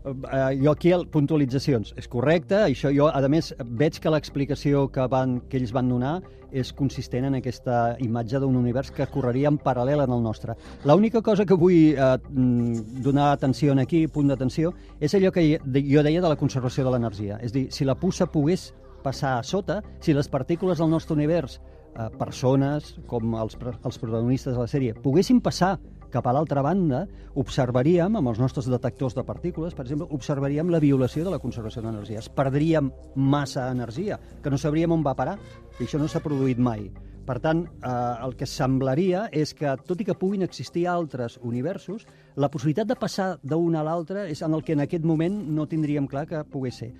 Uh, 0.00 0.54
jo 0.56 0.72
aquí, 0.72 0.92
el, 0.96 1.06
puntualitzacions. 1.12 1.92
És 2.00 2.08
correcte, 2.08 2.56
això 2.64 2.88
jo, 2.94 3.10
a 3.12 3.20
més, 3.28 3.52
veig 3.60 3.98
que 4.00 4.12
l'explicació 4.12 4.86
que, 4.92 5.04
van, 5.12 5.40
que 5.50 5.60
ells 5.60 5.74
van 5.76 5.90
donar 5.92 6.20
és 6.50 6.72
consistent 6.74 7.28
en 7.28 7.36
aquesta 7.38 7.96
imatge 8.02 8.40
d'un 8.42 8.56
univers 8.58 8.90
que 8.94 9.06
correria 9.12 9.50
en 9.52 9.58
paral·lel 9.60 10.02
en 10.02 10.14
el 10.16 10.22
nostre. 10.24 10.56
L'única 10.88 11.22
cosa 11.22 11.44
que 11.46 11.54
vull 11.54 11.92
eh, 11.92 12.08
mm, 12.16 13.02
donar 13.04 13.30
atenció 13.34 13.76
aquí, 13.78 14.06
punt 14.08 14.32
d'atenció, 14.32 14.72
és 14.98 15.14
allò 15.14 15.30
que 15.30 15.44
jo 15.46 16.02
deia 16.02 16.22
de 16.22 16.28
la 16.28 16.36
conservació 16.36 16.84
de 16.84 16.94
l'energia. 16.94 17.38
És 17.44 17.52
dir, 17.52 17.68
si 17.70 17.84
la 17.84 17.94
puça 17.94 18.26
pogués 18.26 18.72
passar 19.04 19.38
a 19.38 19.44
sota, 19.44 19.80
si 20.00 20.12
les 20.12 20.28
partícules 20.28 20.78
del 20.78 20.90
nostre 20.90 21.14
univers, 21.14 21.60
eh, 21.94 22.08
persones, 22.18 22.96
com 23.06 23.34
els, 23.34 23.56
els 23.84 23.98
protagonistes 23.98 24.54
de 24.54 24.60
la 24.60 24.68
sèrie, 24.70 24.94
poguessin 24.94 25.40
passar 25.40 25.78
cap 26.10 26.26
a 26.26 26.34
l'altra 26.34 26.62
banda, 26.62 27.04
observaríem, 27.40 28.16
amb 28.18 28.32
els 28.32 28.40
nostres 28.42 28.68
detectors 28.70 29.14
de 29.16 29.24
partícules, 29.26 29.74
per 29.74 29.86
exemple, 29.86 30.08
observaríem 30.16 30.70
la 30.72 30.80
violació 30.82 31.24
de 31.24 31.34
la 31.34 31.40
conservació 31.42 31.82
d'energia. 31.82 32.20
Es 32.20 32.28
perdríem 32.28 32.90
massa 33.14 33.70
energia, 33.70 34.18
que 34.42 34.50
no 34.50 34.58
sabríem 34.58 34.92
on 34.92 35.06
va 35.06 35.16
parar, 35.18 35.38
i 35.78 35.86
això 35.86 36.00
no 36.00 36.08
s'ha 36.10 36.22
produït 36.24 36.58
mai. 36.58 36.90
Per 37.26 37.36
tant, 37.38 37.62
eh, 37.62 37.90
el 38.24 38.34
que 38.34 38.46
semblaria 38.48 39.28
és 39.30 39.52
que, 39.54 39.70
tot 39.86 40.00
i 40.00 40.06
que 40.08 40.16
puguin 40.18 40.42
existir 40.42 40.86
altres 40.90 41.38
universos, 41.46 42.06
la 42.34 42.50
possibilitat 42.50 42.88
de 42.90 42.96
passar 42.98 43.28
d'un 43.42 43.76
a 43.76 43.84
l'altre 43.86 44.26
és 44.32 44.42
en 44.42 44.56
el 44.56 44.64
que 44.66 44.74
en 44.74 44.82
aquest 44.86 45.04
moment 45.06 45.36
no 45.54 45.68
tindríem 45.70 46.08
clar 46.10 46.26
que 46.26 46.42
pogués 46.42 46.80
ser. 46.82 46.90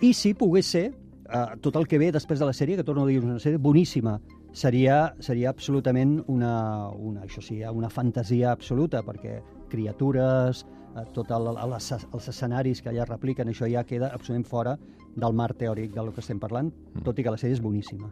I 0.00 0.14
si 0.14 0.32
pogués 0.34 0.70
ser, 0.72 0.86
eh, 1.28 1.44
tot 1.60 1.76
el 1.76 1.86
que 1.86 1.98
ve 1.98 2.12
després 2.12 2.40
de 2.40 2.46
la 2.46 2.56
sèrie, 2.56 2.76
que 2.76 2.84
torno 2.84 3.04
a 3.04 3.06
dir, 3.06 3.20
una 3.20 3.38
sèrie 3.38 3.58
boníssima, 3.58 4.20
seria, 4.54 5.14
seria 5.18 5.50
absolutament 5.50 6.20
una, 6.30 6.54
una, 6.94 7.24
això 7.26 7.42
sí, 7.42 7.58
una 7.66 7.90
fantasia 7.90 8.52
absoluta, 8.54 9.02
perquè 9.04 9.40
criatures, 9.70 10.64
eh, 10.94 11.06
tot 11.14 11.30
el, 11.34 11.52
els, 11.54 11.92
els 11.92 12.28
escenaris 12.34 12.82
que 12.82 12.92
allà 12.92 13.06
repliquen, 13.08 13.48
això 13.48 13.70
ja 13.70 13.84
queda 13.88 14.12
absolutament 14.12 14.48
fora 14.50 14.76
del 15.14 15.32
mar 15.32 15.52
teòric 15.54 15.94
del 15.94 16.12
que 16.12 16.22
estem 16.22 16.40
parlant, 16.42 16.72
tot 17.06 17.18
i 17.18 17.24
que 17.24 17.32
la 17.32 17.38
sèrie 17.38 17.54
és 17.54 17.62
boníssima. 17.62 18.10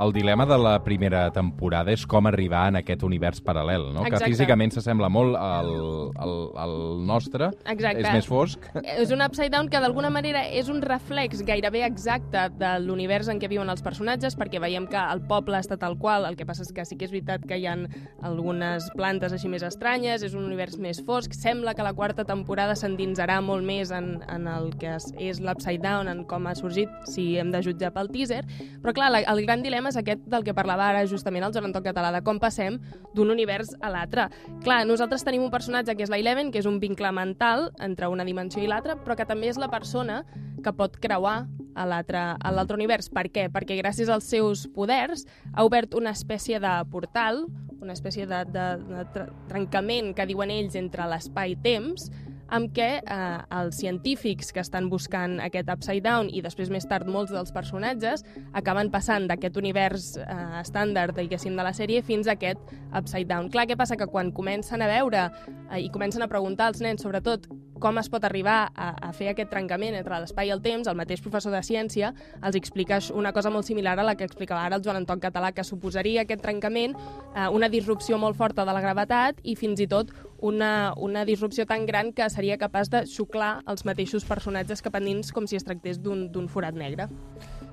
El 0.00 0.14
dilema 0.16 0.46
de 0.48 0.56
la 0.56 0.78
primera 0.80 1.26
temporada 1.34 1.92
és 1.92 2.06
com 2.08 2.24
arribar 2.30 2.62
en 2.70 2.78
aquest 2.80 3.02
univers 3.04 3.42
paral·lel, 3.44 3.90
no? 3.92 4.00
Exacte. 4.06 4.24
que 4.24 4.30
físicament 4.32 4.72
s'assembla 4.72 5.10
molt 5.12 5.36
al, 5.36 5.68
al, 6.16 6.32
al 6.62 6.74
nostre, 7.04 7.50
Exacte. 7.68 8.06
és 8.06 8.14
més 8.16 8.28
fosc. 8.30 8.64
És 9.02 9.12
un 9.12 9.20
Upside 9.20 9.50
Down 9.52 9.68
que 9.68 9.82
d'alguna 9.82 10.08
manera 10.12 10.46
és 10.48 10.70
un 10.72 10.80
reflex 10.80 11.44
gairebé 11.44 11.82
exacte 11.84 12.46
de 12.56 12.72
l'univers 12.80 13.28
en 13.28 13.42
què 13.42 13.50
viuen 13.52 13.68
els 13.68 13.84
personatges, 13.84 14.38
perquè 14.40 14.62
veiem 14.62 14.88
que 14.88 15.00
el 15.00 15.20
poble 15.28 15.60
està 15.60 15.76
tal 15.76 15.98
qual, 16.00 16.24
el 16.24 16.38
que 16.38 16.48
passa 16.48 16.64
és 16.64 16.72
que 16.72 16.86
sí 16.88 16.96
que 16.96 17.04
és 17.04 17.12
veritat 17.12 17.44
que 17.44 17.60
hi 17.60 17.68
ha 17.68 17.76
algunes 18.24 18.88
plantes 18.96 19.36
així 19.36 19.52
més 19.52 19.66
estranyes, 19.66 20.24
és 20.24 20.32
un 20.32 20.48
univers 20.48 20.80
més 20.80 20.89
fosc, 21.06 21.32
sembla 21.38 21.76
que 21.78 21.84
la 21.86 21.92
quarta 21.94 22.24
temporada 22.26 22.74
s'endinsarà 22.74 23.38
molt 23.44 23.62
més 23.66 23.92
en, 23.94 24.16
en 24.26 24.48
el 24.50 24.72
que 24.80 24.96
és, 24.96 25.06
és 25.22 25.40
l'Upside 25.44 25.84
Down, 25.84 26.10
en 26.10 26.24
com 26.26 26.48
ha 26.50 26.56
sorgit, 26.58 26.90
si 27.06 27.36
hem 27.38 27.52
de 27.54 27.62
jutjar 27.62 27.92
pel 27.94 28.10
teaser, 28.10 28.42
però 28.82 28.94
clar, 28.96 29.12
la, 29.14 29.22
el 29.30 29.44
gran 29.46 29.62
dilema 29.62 29.92
és 29.92 30.00
aquest 30.00 30.26
del 30.26 30.46
que 30.46 30.56
parlava 30.56 30.88
ara 30.90 31.06
justament 31.06 31.46
el 31.46 31.54
Joan 31.54 31.76
Català, 31.78 32.10
de 32.10 32.24
com 32.26 32.40
passem 32.42 32.80
d'un 33.14 33.30
univers 33.30 33.76
a 33.80 33.92
l'altre. 33.94 34.26
Clar, 34.64 34.82
nosaltres 34.88 35.24
tenim 35.26 35.46
un 35.46 35.54
personatge 35.54 35.94
que 35.94 36.04
és 36.06 36.12
la 36.12 36.18
Eleven, 36.18 36.50
que 36.50 36.60
és 36.60 36.68
un 36.68 36.80
vincle 36.82 37.12
mental 37.14 37.70
entre 37.78 38.10
una 38.10 38.26
dimensió 38.26 38.62
i 38.64 38.68
l'altra, 38.70 38.98
però 38.98 39.16
que 39.16 39.28
també 39.28 39.52
és 39.52 39.60
la 39.60 39.70
persona 39.70 40.24
que 40.64 40.72
pot 40.76 40.96
creuar 41.00 41.44
a 41.74 41.86
l'altre 41.86 42.76
univers. 42.76 43.10
Per 43.12 43.28
què? 43.32 43.48
Perquè 43.52 43.78
gràcies 43.80 44.10
als 44.12 44.28
seus 44.30 44.66
poders 44.74 45.26
ha 45.54 45.64
obert 45.64 45.94
una 45.98 46.14
espècie 46.16 46.60
de 46.60 46.74
portal, 46.90 47.44
una 47.80 47.94
espècie 47.96 48.26
de, 48.28 48.44
de, 48.52 48.66
de 48.90 49.28
trencament 49.48 50.12
que 50.16 50.28
diuen 50.28 50.52
ells 50.52 50.76
entre 50.76 51.06
l'espai-temps, 51.08 52.10
amb 52.50 52.72
què 52.74 52.88
eh, 52.98 53.38
els 53.60 53.78
científics 53.78 54.50
que 54.52 54.62
estan 54.62 54.88
buscant 54.90 55.38
aquest 55.42 55.70
Upside 55.70 56.02
Down 56.04 56.30
i 56.34 56.42
després 56.42 56.70
més 56.72 56.86
tard 56.90 57.08
molts 57.08 57.32
dels 57.32 57.54
personatges 57.54 58.24
acaben 58.58 58.90
passant 58.90 59.28
d'aquest 59.30 59.56
univers 59.60 60.12
eh, 60.18 60.38
estàndard, 60.60 61.16
diguéssim, 61.16 61.56
de 61.56 61.66
la 61.66 61.74
sèrie 61.76 62.02
fins 62.02 62.28
a 62.28 62.34
aquest 62.34 62.74
Upside 62.90 63.28
Down. 63.30 63.50
Clar, 63.54 63.68
què 63.70 63.78
passa? 63.78 63.98
Que 63.98 64.10
quan 64.10 64.34
comencen 64.34 64.82
a 64.82 64.90
veure 64.90 65.28
eh, 65.28 65.80
i 65.84 65.90
comencen 65.94 66.26
a 66.26 66.30
preguntar 66.30 66.70
als 66.70 66.82
nens, 66.82 67.06
sobretot, 67.06 67.46
com 67.80 67.98
es 67.98 68.10
pot 68.12 68.24
arribar 68.24 68.70
a, 68.74 68.90
a 69.08 69.12
fer 69.16 69.30
aquest 69.32 69.50
trencament 69.50 69.96
entre 69.98 70.20
l'espai 70.22 70.50
i 70.50 70.54
el 70.54 70.62
temps, 70.64 70.88
el 70.88 70.98
mateix 70.98 71.22
professor 71.24 71.54
de 71.54 71.62
ciència 71.66 72.12
els 72.44 72.58
explica 72.58 73.00
una 73.16 73.32
cosa 73.36 73.50
molt 73.50 73.66
similar 73.66 73.96
a 73.98 74.06
la 74.06 74.16
que 74.16 74.26
explicava 74.28 74.62
ara 74.66 74.78
el 74.78 74.84
Joan 74.84 75.00
Anton 75.02 75.22
Català, 75.22 75.52
que 75.56 75.64
suposaria 75.64 76.24
aquest 76.24 76.42
trencament 76.44 76.96
eh, 76.96 77.48
una 77.48 77.70
disrupció 77.72 78.18
molt 78.18 78.38
forta 78.38 78.66
de 78.68 78.76
la 78.76 78.84
gravetat 78.84 79.40
i 79.42 79.56
fins 79.56 79.80
i 79.80 79.88
tot 79.90 80.12
una, 80.40 80.92
una 80.96 81.24
disrupció 81.24 81.66
tan 81.66 81.86
gran 81.86 82.12
que 82.12 82.28
seria 82.30 82.58
capaç 82.60 82.92
de 82.92 83.04
xuclar 83.08 83.60
els 83.68 83.84
mateixos 83.88 84.24
personatges 84.28 84.82
capendins 84.82 85.32
com 85.32 85.46
si 85.46 85.58
es 85.58 85.66
tractés 85.66 86.00
d'un 86.00 86.48
forat 86.48 86.76
negre. 86.76 87.08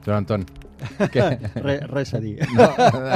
Joan 0.05 0.23
Anton, 0.23 0.45
què? 1.13 1.27
Re, 1.63 1.77
res 1.89 2.13
a 2.13 2.22
dir. 2.24 2.36
No, 2.55 2.67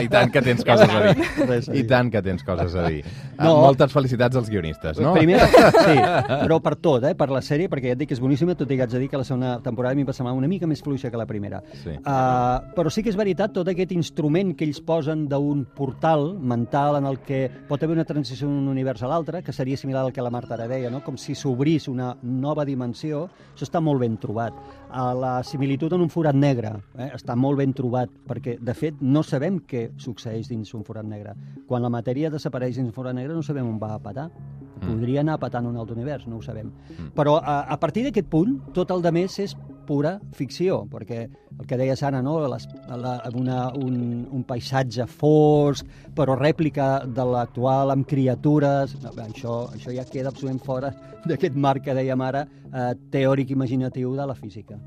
I 0.02 0.10
tant 0.12 0.32
que 0.34 0.42
tens 0.46 0.64
coses 0.68 0.90
a 0.90 1.02
dir. 1.08 1.28
Res 1.48 1.70
a 1.70 1.76
I 1.76 1.82
dir. 1.82 1.88
tant 1.90 2.12
que 2.14 2.22
tens 2.26 2.44
coses 2.48 2.76
a 2.76 2.88
dir. 2.88 3.02
No. 3.38 3.52
No. 3.52 3.56
Moltes 3.66 3.92
felicitats 3.94 4.38
als 4.38 4.50
guionistes, 4.52 5.00
no? 5.02 5.14
Primer, 5.16 5.40
sí, 5.86 5.96
però 6.30 6.60
per 6.64 6.76
tot, 6.82 7.06
eh? 7.10 7.14
per 7.18 7.30
la 7.34 7.42
sèrie, 7.46 7.70
perquè 7.72 7.92
ja 7.92 7.98
et 7.98 8.02
dic 8.02 8.12
que 8.12 8.16
és 8.18 8.22
boníssima, 8.24 8.56
tot 8.58 8.70
i 8.72 8.78
que 8.78 8.86
haig 8.86 8.94
de 8.94 9.02
dir 9.04 9.10
que 9.12 9.20
la 9.20 9.26
segona 9.28 9.56
temporada 9.66 9.98
mi 9.98 10.06
em 10.06 10.10
va 10.10 10.16
semblar 10.16 10.34
una 10.38 10.50
mica 10.52 10.70
més 10.70 10.84
fluixa 10.84 11.12
que 11.12 11.20
la 11.20 11.28
primera. 11.30 11.62
Sí. 11.84 11.96
Uh, 11.98 12.72
però 12.78 12.92
sí 12.94 13.04
que 13.04 13.12
és 13.12 13.18
veritat, 13.20 13.54
tot 13.56 13.68
aquest 13.72 13.94
instrument 13.96 14.54
que 14.58 14.66
ells 14.68 14.82
posen 14.86 15.28
d'un 15.32 15.66
portal 15.78 16.32
mental 16.38 17.00
en 17.02 17.10
el 17.10 17.20
que 17.26 17.44
pot 17.70 17.82
haver 17.84 17.98
una 17.98 18.08
transició 18.08 18.50
d'un 18.50 18.70
univers 18.72 19.04
a 19.04 19.12
l'altre, 19.12 19.42
que 19.44 19.54
seria 19.56 19.80
similar 19.80 20.06
al 20.06 20.14
que 20.14 20.24
la 20.24 20.32
Marta 20.34 20.56
ara 20.58 20.70
deia, 20.72 20.92
no? 20.94 21.04
com 21.06 21.18
si 21.20 21.36
s'obrís 21.36 21.90
una 21.92 22.14
nova 22.22 22.66
dimensió, 22.68 23.26
això 23.54 23.68
està 23.68 23.82
molt 23.84 24.02
ben 24.04 24.18
trobat. 24.22 24.56
Uh, 24.92 25.12
la 25.18 25.34
similitud 25.48 25.94
en 25.96 26.06
un 26.06 26.12
forat 26.12 26.36
negre 26.36 26.74
eh? 27.00 27.12
està 27.16 27.36
molt 27.40 27.51
ben 27.60 27.74
trobat, 27.78 28.12
perquè, 28.28 28.58
de 28.62 28.74
fet, 28.78 29.02
no 29.02 29.24
sabem 29.24 29.60
què 29.68 29.90
succeeix 30.02 30.50
dins 30.52 30.74
un 30.78 30.86
forat 30.88 31.08
negre. 31.08 31.36
Quan 31.68 31.84
la 31.84 31.92
matèria 31.94 32.32
desapareix 32.34 32.78
dins 32.78 32.90
un 32.90 32.96
forat 32.96 33.18
negre 33.18 33.36
no 33.36 33.44
sabem 33.46 33.68
on 33.68 33.80
va 33.82 33.96
a 33.96 34.02
patar. 34.02 34.30
Podria 34.82 35.22
anar 35.22 35.38
patant 35.38 35.68
un 35.70 35.76
altre 35.78 35.94
univers, 35.94 36.26
no 36.28 36.40
ho 36.40 36.42
sabem. 36.42 36.72
Però 37.16 37.36
a, 37.38 37.62
a 37.70 37.78
partir 37.78 38.08
d'aquest 38.08 38.30
punt, 38.32 38.58
tot 38.74 38.90
el 38.92 39.04
de 39.06 39.12
més 39.14 39.38
és 39.44 39.54
pura 39.86 40.16
ficció, 40.38 40.82
perquè 40.90 41.26
el 41.26 41.68
que 41.68 41.78
deies 41.78 42.02
ara, 42.08 42.22
no? 42.26 42.38
Les, 42.50 42.66
la, 42.90 43.18
una, 43.38 43.60
un, 43.78 43.98
un 44.32 44.46
paisatge 44.48 45.06
fosc, 45.10 45.86
però 46.18 46.38
rèplica 46.40 47.04
de 47.06 47.28
l'actual 47.34 47.94
amb 47.94 48.08
criatures... 48.10 48.96
No, 49.04 49.14
bé, 49.18 49.28
això, 49.28 49.60
això 49.76 49.94
ja 49.94 50.08
queda 50.08 50.32
absolutament 50.32 50.64
fora 50.66 50.94
d'aquest 51.28 51.60
marc 51.68 51.86
que 51.86 51.98
dèiem 51.98 52.26
ara, 52.26 52.48
eh, 52.72 52.90
teòric 53.14 53.54
imaginatiu 53.54 54.16
de 54.18 54.32
la 54.32 54.38
física. 54.38 54.80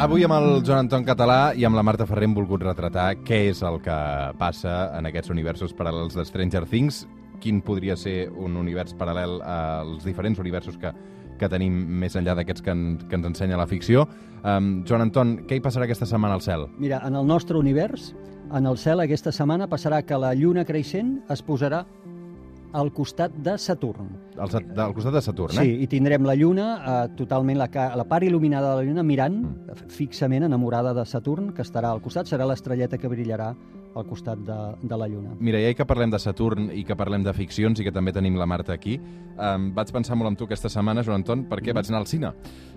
Avui 0.00 0.24
amb 0.24 0.32
el 0.32 0.62
Joan 0.64 0.86
Anton 0.86 1.04
Català 1.04 1.52
i 1.52 1.66
amb 1.68 1.76
la 1.76 1.82
Marta 1.84 2.06
Ferrer 2.08 2.24
hem 2.24 2.32
volgut 2.34 2.62
retratar 2.64 3.10
què 3.28 3.42
és 3.50 3.58
el 3.66 3.76
que 3.84 3.96
passa 4.40 4.86
en 4.96 5.04
aquests 5.10 5.30
universos 5.30 5.74
paral·lels 5.76 6.16
de 6.16 6.24
Stranger 6.24 6.62
Things, 6.70 7.02
quin 7.44 7.60
podria 7.60 7.92
ser 8.00 8.30
un 8.32 8.56
univers 8.56 8.96
paral·lel 8.96 9.36
als 9.44 10.06
diferents 10.08 10.40
universos 10.40 10.78
que, 10.80 10.94
que 11.38 11.50
tenim 11.52 11.76
més 12.00 12.16
enllà 12.16 12.38
d'aquests 12.38 12.64
que, 12.64 12.72
en, 12.72 12.84
que 13.04 13.20
ens 13.20 13.28
ensenya 13.34 13.60
la 13.60 13.68
ficció. 13.68 14.06
Um, 14.40 14.78
Joan 14.88 15.04
Anton, 15.10 15.34
què 15.44 15.60
hi 15.60 15.64
passarà 15.64 15.84
aquesta 15.84 16.08
setmana 16.08 16.40
al 16.40 16.42
cel? 16.42 16.66
Mira, 16.80 17.02
en 17.04 17.20
el 17.20 17.28
nostre 17.28 17.60
univers, 17.60 18.14
en 18.48 18.66
el 18.66 18.80
cel 18.80 19.04
aquesta 19.04 19.30
setmana 19.30 19.68
passarà 19.68 20.00
que 20.08 20.16
la 20.18 20.32
lluna 20.32 20.64
creixent 20.64 21.18
es 21.30 21.44
posarà 21.44 21.84
al 22.72 22.90
costat 22.92 23.32
de 23.44 23.56
Saturn. 23.58 24.08
Al, 24.38 24.48
al 24.80 24.94
costat 24.94 25.12
de 25.14 25.20
Saturn, 25.22 25.52
Sí, 25.54 25.60
eh? 25.68 25.82
i 25.84 25.86
tindrem 25.86 26.24
la 26.24 26.34
lluna 26.34 26.66
eh, 27.04 27.08
totalment, 27.16 27.58
la, 27.60 27.68
la 27.96 28.04
part 28.08 28.24
il·luminada 28.24 28.70
de 28.72 28.82
la 28.82 28.88
lluna 28.88 29.02
mirant 29.02 29.40
Mm. 29.42 29.88
fixament 29.92 30.44
enamorada 30.44 30.92
de 30.94 31.04
Saturn, 31.06 31.52
que 31.52 31.62
estarà 31.62 31.90
al 31.92 32.00
costat, 32.02 32.26
serà 32.26 32.46
l'estrelleta 32.48 32.98
que 32.98 33.08
brillarà 33.08 33.54
al 33.94 34.06
costat 34.08 34.38
de, 34.40 34.56
de 34.88 34.96
la 34.96 35.06
lluna. 35.08 35.34
Mira, 35.38 35.58
ja 35.60 35.74
que 35.76 35.84
parlem 35.84 36.10
de 36.10 36.18
Saturn 36.18 36.70
i 36.72 36.82
que 36.84 36.96
parlem 36.96 37.22
de 37.24 37.32
ficcions 37.36 37.78
i 37.80 37.84
que 37.84 37.92
també 37.92 38.12
tenim 38.12 38.36
la 38.40 38.46
Marta 38.48 38.72
aquí, 38.72 38.98
um, 39.36 39.70
vaig 39.76 39.92
pensar 39.92 40.16
molt 40.16 40.28
amb 40.32 40.38
tu 40.40 40.44
aquesta 40.48 40.70
setmana, 40.72 41.02
Joan 41.04 41.20
Anton, 41.20 41.44
perquè 41.50 41.74
vaig 41.76 41.90
anar 41.92 42.00
al 42.00 42.06
cine. 42.08 42.32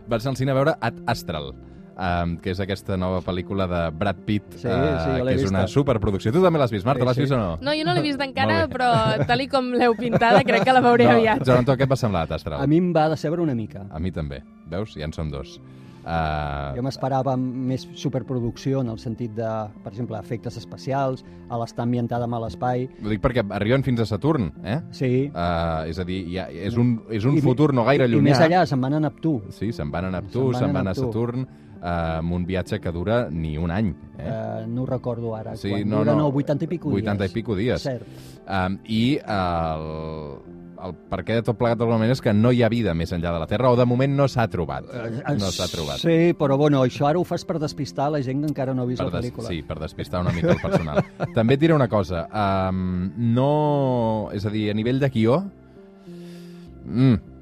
Vaig 0.08 0.21
anar 0.21 0.34
al 0.34 0.36
cine 0.41 0.51
a 0.51 0.55
veure 0.60 0.75
Ad 0.81 0.99
Astral, 1.08 1.53
um, 1.97 2.38
que 2.38 2.51
és 2.51 2.60
aquesta 2.60 2.97
nova 2.97 3.21
pel·lícula 3.25 3.67
de 3.67 3.81
Brad 3.97 4.17
Pitt, 4.25 4.58
Sí, 4.60 4.67
eh, 4.67 4.71
sí, 5.03 5.12
l'he 5.21 5.23
que 5.23 5.36
és 5.36 5.41
vista. 5.43 5.49
una 5.58 5.67
superproducció. 5.67 6.31
Tu 6.31 6.41
també 6.43 6.60
l'has 6.60 6.71
vist, 6.71 6.86
Marta, 6.86 7.01
Sí, 7.01 7.05
l'has 7.08 7.15
sí. 7.15 7.21
vist 7.21 7.34
o 7.34 7.38
no? 7.38 7.58
No, 7.62 7.71
jo 7.73 7.84
no 7.86 7.93
l'he 7.93 8.01
vist 8.01 8.21
encara, 8.21 8.67
però 8.67 9.25
tal 9.25 9.41
i 9.41 9.47
com 9.47 9.71
l'heu 9.73 9.95
pintada, 9.95 10.43
crec 10.43 10.63
que 10.63 10.73
la 10.73 10.81
veuré 10.81 11.05
no, 11.05 11.12
aviat. 11.17 11.45
Joan 11.45 11.60
Anton, 11.63 11.77
què 11.77 11.84
et 11.84 11.91
va 11.91 11.95
semblar 11.95 12.23
Ad 12.27 12.31
Astral? 12.38 12.62
A 12.62 12.67
mi 12.67 12.77
em 12.77 12.93
va 12.95 13.10
decebre 13.10 13.41
una 13.41 13.55
mica. 13.55 13.88
A 13.91 13.99
mi 13.99 14.12
també. 14.12 14.43
Veus? 14.69 14.93
Ja 14.95 15.05
en 15.05 15.13
som 15.13 15.29
dos. 15.31 15.60
Uh, 16.05 16.75
Jo 16.77 16.84
m'esperava 16.86 17.34
més 17.36 17.88
superproducció 17.97 18.81
en 18.84 18.89
el 18.93 18.99
sentit 19.01 19.31
de, 19.34 19.47
per 19.81 19.89
exemple, 19.91 20.19
efectes 20.21 20.55
especials, 20.60 21.23
a 21.49 21.58
l'estar 21.58 21.81
ambientada 21.88 22.27
amb 22.29 22.38
l'espai. 22.43 22.86
ho 23.03 23.10
dic 23.10 23.19
perquè 23.23 23.41
arriben 23.49 23.81
fins 23.84 23.99
a 24.01 24.05
Saturn, 24.05 24.51
eh? 24.63 24.81
Sí. 24.91 25.31
Uh, 25.34 25.89
és 25.89 25.97
a 25.97 26.03
dir, 26.05 26.19
ja, 26.31 26.45
és 26.51 26.77
un, 26.77 27.01
és 27.10 27.25
un 27.25 27.38
I- 27.39 27.41
futur 27.41 27.73
no 27.73 27.84
gaire 27.86 28.05
I 28.05 28.12
llunyà. 28.13 28.21
més 28.21 28.39
allà, 28.39 28.65
se'n 28.67 28.79
van 28.81 28.93
a 28.93 28.99
Neptú. 28.99 29.41
Sí, 29.49 29.71
se'n 29.73 29.89
van 29.89 30.05
a 30.05 30.12
Neptú, 30.12 30.51
Se'n 30.53 30.53
van 30.53 30.60
se'n 30.62 30.69
a 30.69 30.73
van 30.73 30.88
a. 30.89 30.93
Saturn, 30.93 31.39
uh, 31.41 31.64
amb 31.81 32.33
un 32.33 32.45
viatge 32.45 32.79
que 32.81 32.91
dura 32.91 33.25
ni 33.29 33.57
un 33.57 33.71
any. 33.71 33.93
Eh? 34.17 34.25
Eh, 34.27 34.65
no 34.67 34.83
ho 34.83 34.85
recordo 34.85 35.35
ara. 35.35 35.55
Sí, 35.57 35.69
Quan 35.69 35.89
no, 35.89 36.03
dura, 36.03 36.15
no. 36.15 36.27
80 36.29 36.65
i 36.65 36.67
pico 36.67 36.89
dies. 36.89 37.03
80 37.03 37.25
i 37.25 37.33
pico 37.33 37.55
dies. 37.55 37.81
Cert. 37.83 38.05
Um, 38.45 38.77
I 38.85 39.17
el, 39.17 39.85
el 40.85 40.95
per 41.09 41.21
què 41.25 41.39
de 41.39 41.45
tot 41.45 41.57
plegat 41.59 41.81
manera 41.81 42.13
és 42.15 42.21
que 42.21 42.33
no 42.33 42.51
hi 42.53 42.61
ha 42.63 42.69
vida 42.69 42.93
més 42.93 43.11
enllà 43.15 43.33
de 43.33 43.41
la 43.43 43.49
Terra, 43.49 43.71
o 43.73 43.79
de 43.79 43.85
moment 43.89 44.15
no 44.15 44.27
s'ha 44.31 44.47
trobat. 44.51 44.88
No 45.39 45.51
s'ha 45.51 45.67
trobat. 45.71 46.01
Sí, 46.03 46.33
però 46.38 46.57
bueno, 46.61 46.83
això 46.85 47.09
ara 47.09 47.19
ho 47.19 47.25
fas 47.27 47.45
per 47.45 47.59
despistar 47.59 48.11
la 48.13 48.21
gent 48.25 48.43
que 48.43 48.51
encara 48.53 48.73
no 48.73 48.83
ha 48.83 48.89
vist 48.89 49.01
Per 49.01 49.11
la 49.11 49.19
pel·lícula. 49.19 49.49
sí, 49.49 49.61
per 49.65 49.79
despistar 49.81 50.21
una 50.21 50.33
mica 50.35 50.53
el 50.53 50.61
personal. 50.61 51.03
També 51.38 51.57
et 51.57 51.63
diré 51.65 51.75
una 51.75 51.89
cosa. 51.91 52.27
Um, 52.29 53.11
no... 53.35 54.29
És 54.35 54.45
a 54.45 54.53
dir, 54.53 54.69
a 54.71 54.77
nivell 54.77 54.99
de 54.99 55.09
guió... 55.09 55.39
Mm, 56.85 57.35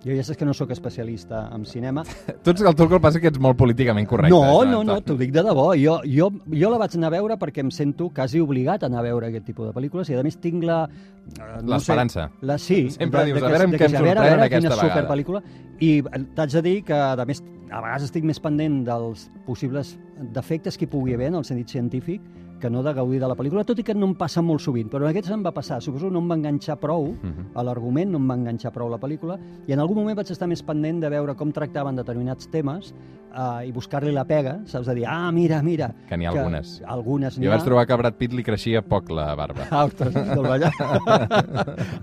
Jo 0.00 0.14
ja 0.16 0.22
saps 0.24 0.38
que 0.40 0.46
no 0.48 0.54
sóc 0.56 0.70
especialista 0.72 1.42
en 1.52 1.66
cinema. 1.68 2.04
Tu, 2.44 2.54
ets, 2.54 2.62
el 2.64 2.74
tu 2.74 2.86
el 2.88 3.00
passa 3.04 3.20
que 3.20 3.28
ets 3.28 3.40
molt 3.42 3.58
políticament 3.60 4.06
correcte. 4.08 4.32
no, 4.32 4.64
no, 4.64 4.80
no, 4.86 4.96
t'ho 5.04 5.16
dic 5.20 5.32
de 5.34 5.42
debò. 5.44 5.66
Jo, 5.76 5.98
jo, 6.08 6.30
jo 6.48 6.70
la 6.72 6.78
vaig 6.80 6.96
anar 6.96 7.10
a 7.10 7.14
veure 7.18 7.36
perquè 7.40 7.60
em 7.60 7.70
sento 7.74 8.08
quasi 8.16 8.40
obligat 8.40 8.82
a 8.82 8.88
anar 8.88 9.02
a 9.02 9.08
veure 9.10 9.28
aquest 9.28 9.44
tipus 9.50 9.68
de 9.68 9.74
pel·lícules 9.76 10.08
i 10.08 10.16
a 10.16 10.24
més 10.24 10.40
tinc 10.40 10.64
la... 10.64 10.82
eh, 10.88 11.60
no 11.60 11.74
L'esperança. 11.74 12.30
La, 12.40 12.56
sí. 12.56 12.86
Sempre 12.96 13.26
dius, 13.28 13.42
de 13.42 13.46
què 13.46 13.52
que 13.52 13.62
em 13.62 13.68
a 13.68 13.76
veure, 13.76 13.84
a 13.84 13.96
sorprenen 13.98 14.24
veure 14.24 14.46
aquesta 14.48 14.58
quina 14.58 14.76
vegada. 14.76 14.88
superpel·lícula. 14.88 15.42
I 15.80 15.92
eh, 16.00 16.24
t'haig 16.38 16.56
de 16.56 16.62
dir 16.70 16.76
que, 16.88 16.96
a 16.96 17.28
més, 17.28 17.44
a 17.70 17.84
vegades 17.84 18.08
estic 18.08 18.24
més 18.24 18.40
pendent 18.40 18.80
dels 18.88 19.28
possibles 19.44 19.98
defectes 20.32 20.80
que 20.80 20.88
hi 20.88 20.92
pugui 20.96 21.14
haver 21.14 21.28
en 21.34 21.42
el 21.42 21.44
sentit 21.44 21.76
científic 21.76 22.24
que 22.60 22.70
no 22.70 22.82
de 22.84 22.92
gaudir 22.94 23.18
de 23.20 23.26
la 23.28 23.34
pel·lícula, 23.36 23.64
tot 23.66 23.78
i 23.80 23.82
que 23.82 23.94
no 23.96 24.06
em 24.06 24.14
passa 24.14 24.42
molt 24.44 24.60
sovint, 24.62 24.90
però 24.92 25.02
en 25.06 25.10
aquests 25.14 25.32
em 25.34 25.42
va 25.44 25.50
passar. 25.56 25.80
Suposo 25.82 26.10
no 26.10 26.20
em 26.20 26.28
va 26.30 26.36
enganxar 26.38 26.76
prou 26.78 27.14
Mhm. 27.22 27.48
a 27.54 27.62
l'argument, 27.64 28.10
no 28.12 28.18
em 28.18 28.28
va 28.30 28.34
enganxar 28.36 28.70
prou 28.72 28.88
la 28.90 28.98
pel·lícula, 29.00 29.38
i 29.66 29.72
en 29.72 29.80
algun 29.80 29.96
moment 29.96 30.16
vaig 30.16 30.30
estar 30.30 30.46
més 30.48 30.62
pendent 30.62 31.00
de 31.00 31.08
veure 31.10 31.34
com 31.34 31.50
tractaven 31.50 31.96
determinats 31.96 32.46
temes 32.50 32.92
eh, 33.32 33.66
i 33.68 33.72
buscar-li 33.72 34.10
la 34.12 34.24
pega, 34.26 34.58
saps? 34.66 34.86
De 34.88 34.94
dir, 34.94 35.04
ah, 35.06 35.30
mira, 35.32 35.62
mira... 35.62 35.92
Que 36.08 36.16
n'hi 36.18 36.26
ha 36.26 36.30
algunes. 36.30 36.82
Algunes 36.84 37.38
n'hi 37.38 37.46
Jo 37.46 37.52
ha. 37.52 37.56
vaig 37.56 37.64
trobar 37.64 37.86
que 37.86 37.92
a 37.92 37.96
Brad 37.96 38.14
Pitt 38.18 38.32
li 38.34 38.42
creixia 38.42 38.82
poc 38.82 39.08
la 39.10 39.34
barba. 39.38 39.68
Ah, 39.70 39.84
ostres, 39.86 40.12
del 40.14 40.42
ballar. 40.42 40.72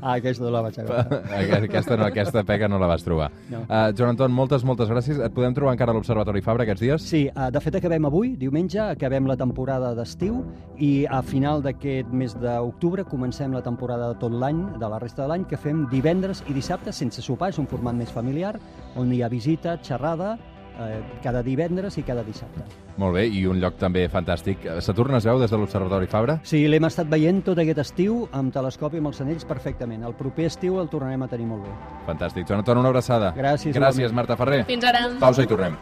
ah, 0.02 0.13
aquesta 0.15 0.43
no 0.46 0.52
la 0.52 0.62
vaig 0.62 0.80
agafar. 0.80 1.22
aquesta, 1.67 1.98
no, 1.98 2.06
aquesta 2.08 2.43
pega 2.48 2.67
no 2.72 2.80
la 2.80 2.88
vas 2.88 3.04
trobar. 3.04 3.30
No. 3.52 3.60
Uh, 3.67 3.91
Joan 3.98 4.13
Anton, 4.15 4.32
moltes, 4.32 4.63
moltes 4.67 4.89
gràcies. 4.89 5.20
Et 5.20 5.34
podem 5.36 5.54
trobar 5.58 5.74
encara 5.76 5.91
a 5.91 5.98
l'Observatori 5.98 6.41
Fabra 6.46 6.63
aquests 6.63 6.82
dies? 6.86 7.02
Sí, 7.08 7.26
eh, 7.28 7.50
de 7.52 7.60
fet 7.63 7.76
acabem 7.76 8.06
avui, 8.08 8.36
diumenge, 8.39 8.80
acabem 8.80 9.28
la 9.28 9.36
temporada 9.38 9.93
d'estiu 9.98 10.43
i 10.78 11.06
a 11.10 11.22
final 11.26 11.64
d'aquest 11.66 12.12
mes 12.14 12.36
d'octubre 12.38 13.06
comencem 13.06 13.54
la 13.54 13.64
temporada 13.66 14.12
de 14.12 14.20
tot 14.22 14.34
l'any, 14.34 14.60
de 14.78 14.90
la 14.90 15.00
resta 15.00 15.24
de 15.24 15.32
l'any, 15.32 15.48
que 15.50 15.58
fem 15.58 15.88
divendres 15.92 16.44
i 16.48 16.54
dissabte 16.54 16.94
sense 16.94 17.22
sopar, 17.22 17.50
és 17.50 17.60
un 17.60 17.68
format 17.68 17.98
més 17.98 18.14
familiar, 18.14 18.58
on 18.96 19.12
hi 19.14 19.24
ha 19.24 19.30
visita, 19.30 19.78
xerrada, 19.82 20.38
eh, 20.80 21.02
cada 21.24 21.42
divendres 21.44 21.98
i 21.98 22.04
cada 22.04 22.24
dissabte. 22.24 22.64
Molt 22.98 23.16
bé, 23.18 23.26
i 23.28 23.44
un 23.50 23.60
lloc 23.62 23.78
també 23.78 24.08
fantàstic. 24.10 24.66
Saturn 24.82 25.18
es 25.18 25.26
veu 25.26 25.40
des 25.42 25.52
de 25.52 25.58
l'Observatori 25.58 26.10
Fabra? 26.10 26.40
Sí, 26.44 26.64
l'hem 26.68 26.88
estat 26.90 27.10
veient 27.10 27.44
tot 27.46 27.60
aquest 27.62 27.84
estiu 27.84 28.24
amb 28.32 28.54
telescopi 28.54 28.98
i 28.98 29.04
amb 29.04 29.12
els 29.12 29.22
anells 29.26 29.46
perfectament. 29.46 30.06
El 30.08 30.18
proper 30.18 30.50
estiu 30.50 30.80
el 30.82 30.90
tornarem 30.90 31.24
a 31.24 31.30
tenir 31.32 31.50
molt 31.50 31.66
bé. 31.66 31.76
Fantàstic. 32.08 32.48
Joan 32.48 32.64
Anton, 32.64 32.82
una 32.82 32.94
abraçada. 32.94 33.34
Gràcies, 33.38 33.76
Gràcies, 33.76 34.08
igualment. 34.08 34.16
Marta 34.24 34.40
Ferrer. 34.40 34.64
Fins 34.66 34.90
ara. 34.90 35.08
Pausa 35.20 35.46
i 35.46 35.54
tornem. 35.54 35.78